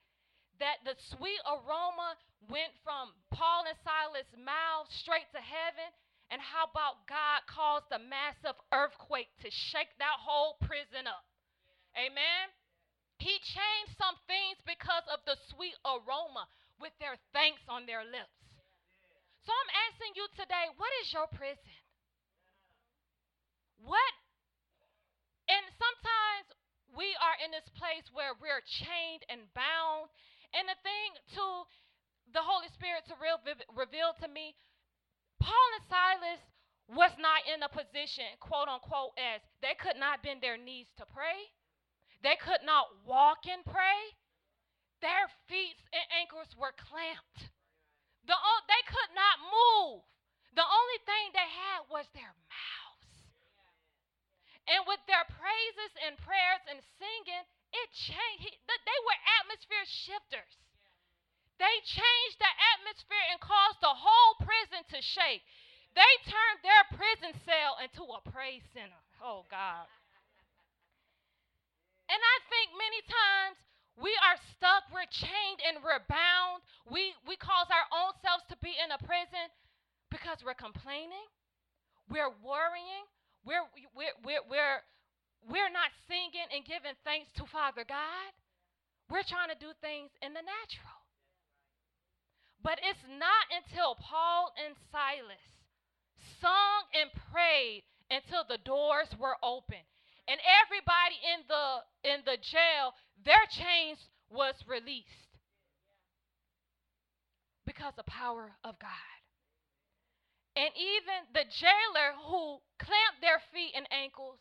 that 0.63 0.79
the 0.87 0.95
sweet 1.11 1.41
aroma 1.43 2.15
went 2.47 2.71
from 2.85 3.11
Paul 3.33 3.67
and 3.67 3.77
Silas' 3.83 4.29
mouth 4.39 4.87
straight 4.89 5.27
to 5.35 5.41
heaven. 5.41 5.89
And 6.31 6.39
how 6.39 6.71
about 6.71 7.03
God 7.05 7.43
caused 7.51 7.91
a 7.91 7.99
massive 7.99 8.55
earthquake 8.71 9.29
to 9.43 9.49
shake 9.51 9.91
that 9.99 10.17
whole 10.21 10.55
prison 10.63 11.05
up? 11.05 11.27
Amen. 11.99 12.49
He 13.23 13.39
changed 13.39 13.95
some 13.95 14.19
things 14.27 14.59
because 14.67 15.07
of 15.07 15.23
the 15.23 15.39
sweet 15.47 15.79
aroma 15.87 16.43
with 16.75 16.91
their 16.99 17.15
thanks 17.31 17.63
on 17.71 17.87
their 17.87 18.03
lips. 18.03 18.35
So 19.47 19.55
I'm 19.55 19.71
asking 19.87 20.19
you 20.19 20.27
today, 20.35 20.67
what 20.75 20.91
is 20.99 21.15
your 21.15 21.31
prison? 21.31 21.79
What? 23.79 24.13
And 25.47 25.63
sometimes 25.71 26.51
we 26.91 27.15
are 27.23 27.39
in 27.39 27.55
this 27.55 27.67
place 27.79 28.03
where 28.11 28.35
we're 28.43 28.59
chained 28.67 29.23
and 29.31 29.47
bound. 29.55 30.11
And 30.51 30.67
the 30.67 30.75
thing 30.83 31.09
to 31.39 31.43
the 32.35 32.43
Holy 32.43 32.67
Spirit 32.75 33.07
to 33.07 33.15
real, 33.23 33.39
reveal 33.71 34.19
to 34.19 34.27
me, 34.27 34.51
Paul 35.39 35.69
and 35.79 35.87
Silas 35.87 36.43
was 36.91 37.15
not 37.15 37.47
in 37.47 37.63
a 37.63 37.71
position, 37.71 38.35
quote 38.43 38.67
unquote, 38.67 39.15
as 39.15 39.39
they 39.63 39.79
could 39.79 39.95
not 39.95 40.19
bend 40.27 40.43
their 40.43 40.59
knees 40.59 40.91
to 40.99 41.07
pray. 41.07 41.55
They 42.23 42.39
could 42.39 42.63
not 42.63 42.87
walk 43.03 43.43
and 43.45 43.61
pray. 43.67 43.99
Their 45.03 45.27
feet 45.51 45.75
and 45.91 46.07
ankles 46.15 46.47
were 46.55 46.71
clamped. 46.71 47.51
The, 48.23 48.35
they 48.71 48.83
could 48.87 49.11
not 49.11 49.43
move. 49.43 50.07
The 50.55 50.63
only 50.63 50.99
thing 51.03 51.35
they 51.35 51.51
had 51.51 51.83
was 51.91 52.07
their 52.15 52.31
mouths. 52.47 53.13
And 54.71 54.87
with 54.87 55.03
their 55.11 55.27
praises 55.27 55.91
and 56.07 56.15
prayers 56.23 56.63
and 56.71 56.79
singing, 56.95 57.43
it 57.75 57.87
changed. 57.91 58.55
They 58.63 58.99
were 59.03 59.19
atmosphere 59.43 59.83
shifters. 59.83 60.55
They 61.59 61.75
changed 61.83 62.37
the 62.39 62.53
atmosphere 62.77 63.25
and 63.35 63.43
caused 63.43 63.83
the 63.83 63.91
whole 63.91 64.33
prison 64.39 64.87
to 64.95 64.99
shake. 65.03 65.43
They 65.93 66.13
turned 66.23 66.59
their 66.63 66.83
prison 66.95 67.31
cell 67.43 67.77
into 67.83 68.07
a 68.07 68.23
praise 68.31 68.63
center. 68.71 68.97
Oh, 69.19 69.43
God. 69.51 69.85
And 72.13 72.21
I 72.21 72.37
think 72.45 72.67
many 72.77 73.01
times 73.09 73.57
we 73.97 74.13
are 74.21 74.37
stuck, 74.53 74.85
we're 74.93 75.09
chained, 75.09 75.65
and 75.65 75.81
we're 75.81 76.05
bound. 76.05 76.61
We, 76.85 77.17
we 77.25 77.41
cause 77.41 77.65
our 77.73 77.89
own 77.89 78.13
selves 78.21 78.45
to 78.53 78.57
be 78.61 78.77
in 78.77 78.93
a 78.93 79.01
prison 79.01 79.49
because 80.13 80.45
we're 80.45 80.53
complaining, 80.53 81.25
we're 82.05 82.29
worrying, 82.45 83.09
we're, 83.41 83.65
we're, 83.97 84.13
we're, 84.21 84.45
we're, 84.45 84.79
we're 85.49 85.73
not 85.73 85.89
singing 86.05 86.45
and 86.53 86.61
giving 86.61 86.93
thanks 87.01 87.33
to 87.41 87.49
Father 87.49 87.81
God. 87.81 88.29
We're 89.09 89.25
trying 89.25 89.49
to 89.49 89.57
do 89.57 89.73
things 89.81 90.13
in 90.21 90.37
the 90.37 90.45
natural. 90.45 91.01
But 92.61 92.77
it's 92.85 93.03
not 93.09 93.45
until 93.49 93.97
Paul 93.97 94.53
and 94.61 94.77
Silas 94.93 95.49
sung 96.37 96.85
and 96.93 97.09
prayed 97.33 97.83
until 98.13 98.45
the 98.45 98.61
doors 98.61 99.09
were 99.17 99.35
open. 99.41 99.81
And 100.27 100.39
everybody 100.39 101.19
in 101.35 101.39
the 101.47 101.65
in 102.07 102.19
the 102.25 102.37
jail 102.39 102.95
their 103.25 103.43
chains 103.51 103.99
was 104.29 104.55
released 104.67 105.33
because 107.65 107.93
the 107.95 108.07
power 108.07 108.55
of 108.63 108.79
God. 108.79 109.13
And 110.55 110.69
even 110.77 111.33
the 111.33 111.49
jailer 111.49 112.13
who 112.29 112.61
clamped 112.77 113.25
their 113.25 113.41
feet 113.49 113.73
and 113.73 113.89
ankles, 113.89 114.37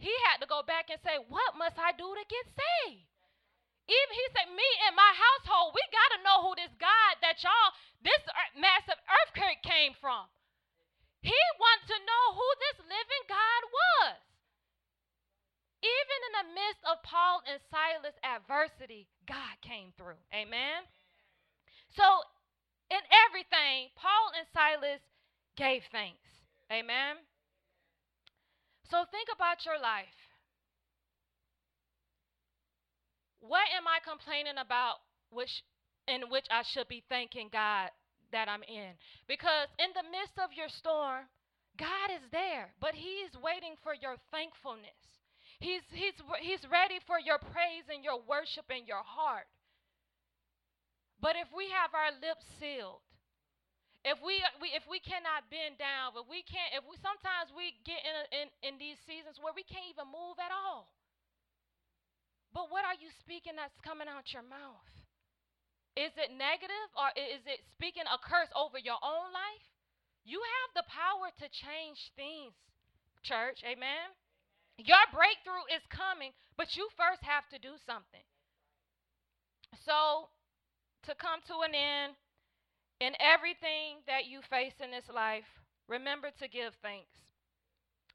he 0.00 0.12
had 0.28 0.40
to 0.40 0.48
go 0.48 0.64
back 0.64 0.88
and 0.88 1.00
say, 1.04 1.20
What 1.28 1.60
must 1.60 1.76
I 1.76 1.92
do 1.92 2.08
to 2.08 2.24
get 2.24 2.46
saved? 2.56 3.04
Even 3.86 4.12
he 4.16 4.26
said, 4.32 4.48
Me 4.50 4.68
and 4.88 4.96
my 4.96 5.12
household, 5.12 5.76
we 5.76 5.84
got 5.92 6.10
to 6.16 6.24
know 6.24 6.38
who 6.42 6.52
this 6.56 6.72
God 6.80 7.12
that 7.20 7.44
y'all, 7.44 7.72
this 8.00 8.22
massive 8.56 8.98
earthquake 9.06 9.60
came 9.60 9.92
from. 10.00 10.26
He 11.20 11.36
wanted 11.60 11.86
to 11.94 12.00
know 12.06 12.24
who 12.34 12.48
this 12.60 12.78
living 12.88 13.24
God 13.28 13.62
was. 13.70 14.25
Even 15.84 16.18
in 16.26 16.34
the 16.40 16.48
midst 16.56 16.82
of 16.88 17.02
Paul 17.04 17.42
and 17.44 17.60
Silas' 17.68 18.16
adversity, 18.24 19.06
God 19.28 19.54
came 19.60 19.92
through. 19.96 20.18
Amen. 20.32 20.88
So, 21.92 22.04
in 22.90 23.02
everything, 23.28 23.92
Paul 23.96 24.32
and 24.36 24.46
Silas 24.52 25.02
gave 25.56 25.82
thanks. 25.92 26.28
Amen. 26.72 27.20
So, 28.90 29.04
think 29.10 29.28
about 29.34 29.64
your 29.66 29.78
life. 29.78 30.16
What 33.40 33.68
am 33.76 33.86
I 33.86 34.00
complaining 34.02 34.58
about 34.58 35.04
which 35.30 35.62
in 36.08 36.30
which 36.30 36.46
I 36.50 36.62
should 36.62 36.88
be 36.88 37.04
thanking 37.08 37.48
God 37.52 37.90
that 38.32 38.48
I'm 38.48 38.62
in? 38.64 38.94
Because 39.28 39.68
in 39.78 39.90
the 39.94 40.08
midst 40.10 40.38
of 40.38 40.50
your 40.56 40.68
storm, 40.68 41.26
God 41.76 42.10
is 42.10 42.24
there, 42.32 42.74
but 42.80 42.94
He 42.94 43.22
is 43.22 43.36
waiting 43.42 43.74
for 43.82 43.94
your 43.94 44.16
thankfulness. 44.32 44.98
He's, 45.58 45.84
he's, 45.90 46.16
he's 46.40 46.64
ready 46.68 47.00
for 47.06 47.16
your 47.16 47.38
praise 47.38 47.88
and 47.88 48.04
your 48.04 48.20
worship 48.20 48.68
in 48.68 48.84
your 48.84 49.04
heart. 49.04 49.48
But 51.16 51.36
if 51.40 51.48
we 51.56 51.72
have 51.72 51.96
our 51.96 52.12
lips 52.12 52.44
sealed, 52.60 53.00
if 54.06 54.22
we, 54.22 54.38
uh, 54.38 54.54
we 54.62 54.70
if 54.70 54.86
we 54.86 55.02
cannot 55.02 55.50
bend 55.50 55.82
down, 55.82 56.14
if 56.14 56.30
we 56.30 56.46
can't, 56.46 56.78
if 56.78 56.86
we 56.86 56.94
sometimes 57.02 57.50
we 57.50 57.74
get 57.82 57.98
in, 58.06 58.14
a, 58.14 58.24
in 58.30 58.46
in 58.62 58.74
these 58.78 59.00
seasons 59.02 59.42
where 59.42 59.50
we 59.50 59.66
can't 59.66 59.90
even 59.90 60.06
move 60.06 60.38
at 60.38 60.54
all. 60.54 60.94
But 62.54 62.70
what 62.70 62.86
are 62.86 62.94
you 62.94 63.10
speaking 63.18 63.58
that's 63.58 63.74
coming 63.82 64.06
out 64.06 64.30
your 64.30 64.46
mouth? 64.46 64.86
Is 65.98 66.14
it 66.14 66.30
negative 66.30 66.88
or 66.94 67.10
is 67.18 67.42
it 67.50 67.64
speaking 67.74 68.06
a 68.06 68.20
curse 68.20 68.52
over 68.54 68.78
your 68.78 69.00
own 69.02 69.32
life? 69.34 69.66
You 70.22 70.38
have 70.38 70.70
the 70.78 70.86
power 70.86 71.34
to 71.42 71.46
change 71.50 72.12
things, 72.14 72.54
church. 73.26 73.64
Amen. 73.66 74.14
Your 74.78 75.04
breakthrough 75.12 75.64
is 75.72 75.82
coming, 75.88 76.32
but 76.56 76.76
you 76.76 76.88
first 76.96 77.24
have 77.24 77.48
to 77.48 77.58
do 77.58 77.80
something. 77.86 78.24
So, 79.84 80.28
to 81.08 81.14
come 81.16 81.40
to 81.48 81.64
an 81.64 81.74
end, 81.74 82.14
in 83.00 83.12
everything 83.20 84.00
that 84.06 84.24
you 84.26 84.40
face 84.48 84.72
in 84.80 84.90
this 84.90 85.08
life, 85.12 85.48
remember 85.88 86.28
to 86.40 86.48
give 86.48 86.72
thanks. 86.80 87.12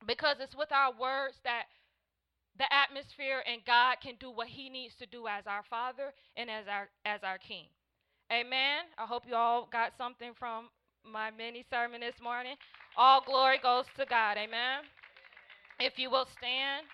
Because 0.07 0.37
it's 0.39 0.57
with 0.57 0.71
our 0.71 0.91
words 0.97 1.37
that 1.43 1.69
the 2.57 2.65
atmosphere 2.73 3.43
and 3.45 3.61
God 3.65 3.97
can 4.01 4.15
do 4.19 4.31
what 4.31 4.47
he 4.47 4.69
needs 4.69 4.95
to 4.97 5.05
do 5.05 5.27
as 5.27 5.45
our 5.45 5.63
Father 5.69 6.13
and 6.35 6.49
as 6.49 6.65
our 6.67 6.89
as 7.05 7.21
our 7.23 7.37
King. 7.37 7.69
Amen. 8.31 8.89
I 8.97 9.05
hope 9.05 9.23
you 9.27 9.35
all 9.35 9.69
got 9.71 9.93
something 9.97 10.33
from 10.37 10.69
my 11.05 11.29
mini 11.31 11.65
sermon 11.69 12.01
this 12.01 12.19
morning. 12.21 12.55
All 12.97 13.21
glory 13.25 13.59
goes 13.61 13.85
to 13.97 14.05
God. 14.05 14.37
Amen. 14.37 14.83
If 15.83 15.97
you 15.97 16.11
will 16.11 16.27
stand. 16.37 16.85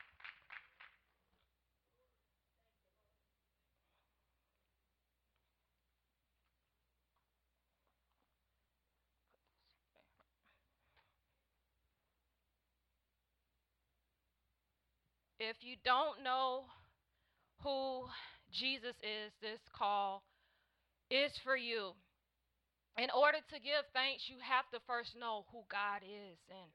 If 15.37 15.57
you 15.59 15.75
don't 15.83 16.23
know 16.23 16.63
who 17.63 18.05
Jesus 18.53 18.95
is, 19.03 19.33
this 19.41 19.59
call 19.77 20.23
is 21.11 21.33
for 21.43 21.57
you. 21.57 21.91
In 22.97 23.09
order 23.13 23.39
to 23.49 23.59
give 23.59 23.83
thanks, 23.93 24.29
you 24.29 24.37
have 24.41 24.69
to 24.71 24.79
first 24.87 25.11
know 25.19 25.43
who 25.51 25.63
God 25.69 26.03
is 26.03 26.37
and 26.49 26.71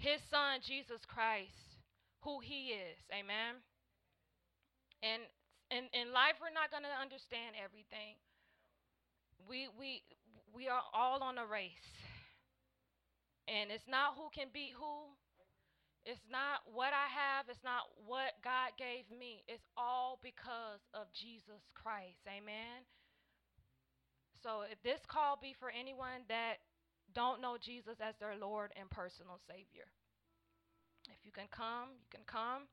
his 0.00 0.20
son 0.32 0.64
Jesus 0.64 1.04
Christ, 1.04 1.76
who 2.24 2.40
he 2.40 2.72
is. 2.72 2.98
Amen. 3.12 3.60
And 5.04 5.22
in, 5.68 5.84
in 5.92 6.12
life 6.12 6.40
we're 6.40 6.56
not 6.56 6.72
going 6.72 6.88
to 6.88 6.96
understand 6.96 7.54
everything. 7.60 8.16
We 9.44 9.68
we 9.78 10.02
we 10.56 10.68
are 10.68 10.82
all 10.92 11.22
on 11.22 11.36
a 11.36 11.46
race. 11.46 11.92
And 13.46 13.70
it's 13.70 13.88
not 13.88 14.16
who 14.16 14.32
can 14.32 14.48
beat 14.52 14.72
who. 14.72 15.12
It's 16.08 16.24
not 16.32 16.64
what 16.64 16.96
I 16.96 17.12
have, 17.12 17.44
it's 17.52 17.62
not 17.62 17.84
what 18.08 18.40
God 18.40 18.72
gave 18.80 19.04
me. 19.12 19.44
It's 19.44 19.68
all 19.76 20.16
because 20.24 20.80
of 20.96 21.12
Jesus 21.12 21.60
Christ. 21.76 22.24
Amen. 22.24 22.88
So 24.40 24.64
if 24.64 24.80
this 24.80 25.04
call 25.04 25.36
be 25.36 25.52
for 25.52 25.68
anyone 25.68 26.24
that 26.32 26.64
don't 27.14 27.40
know 27.40 27.56
Jesus 27.60 27.96
as 28.00 28.14
their 28.20 28.36
Lord 28.36 28.72
and 28.78 28.88
personal 28.90 29.38
Savior. 29.48 29.86
If 31.08 31.24
you 31.24 31.32
can 31.32 31.48
come, 31.50 31.90
you 31.98 32.06
can 32.10 32.24
come. 32.26 32.68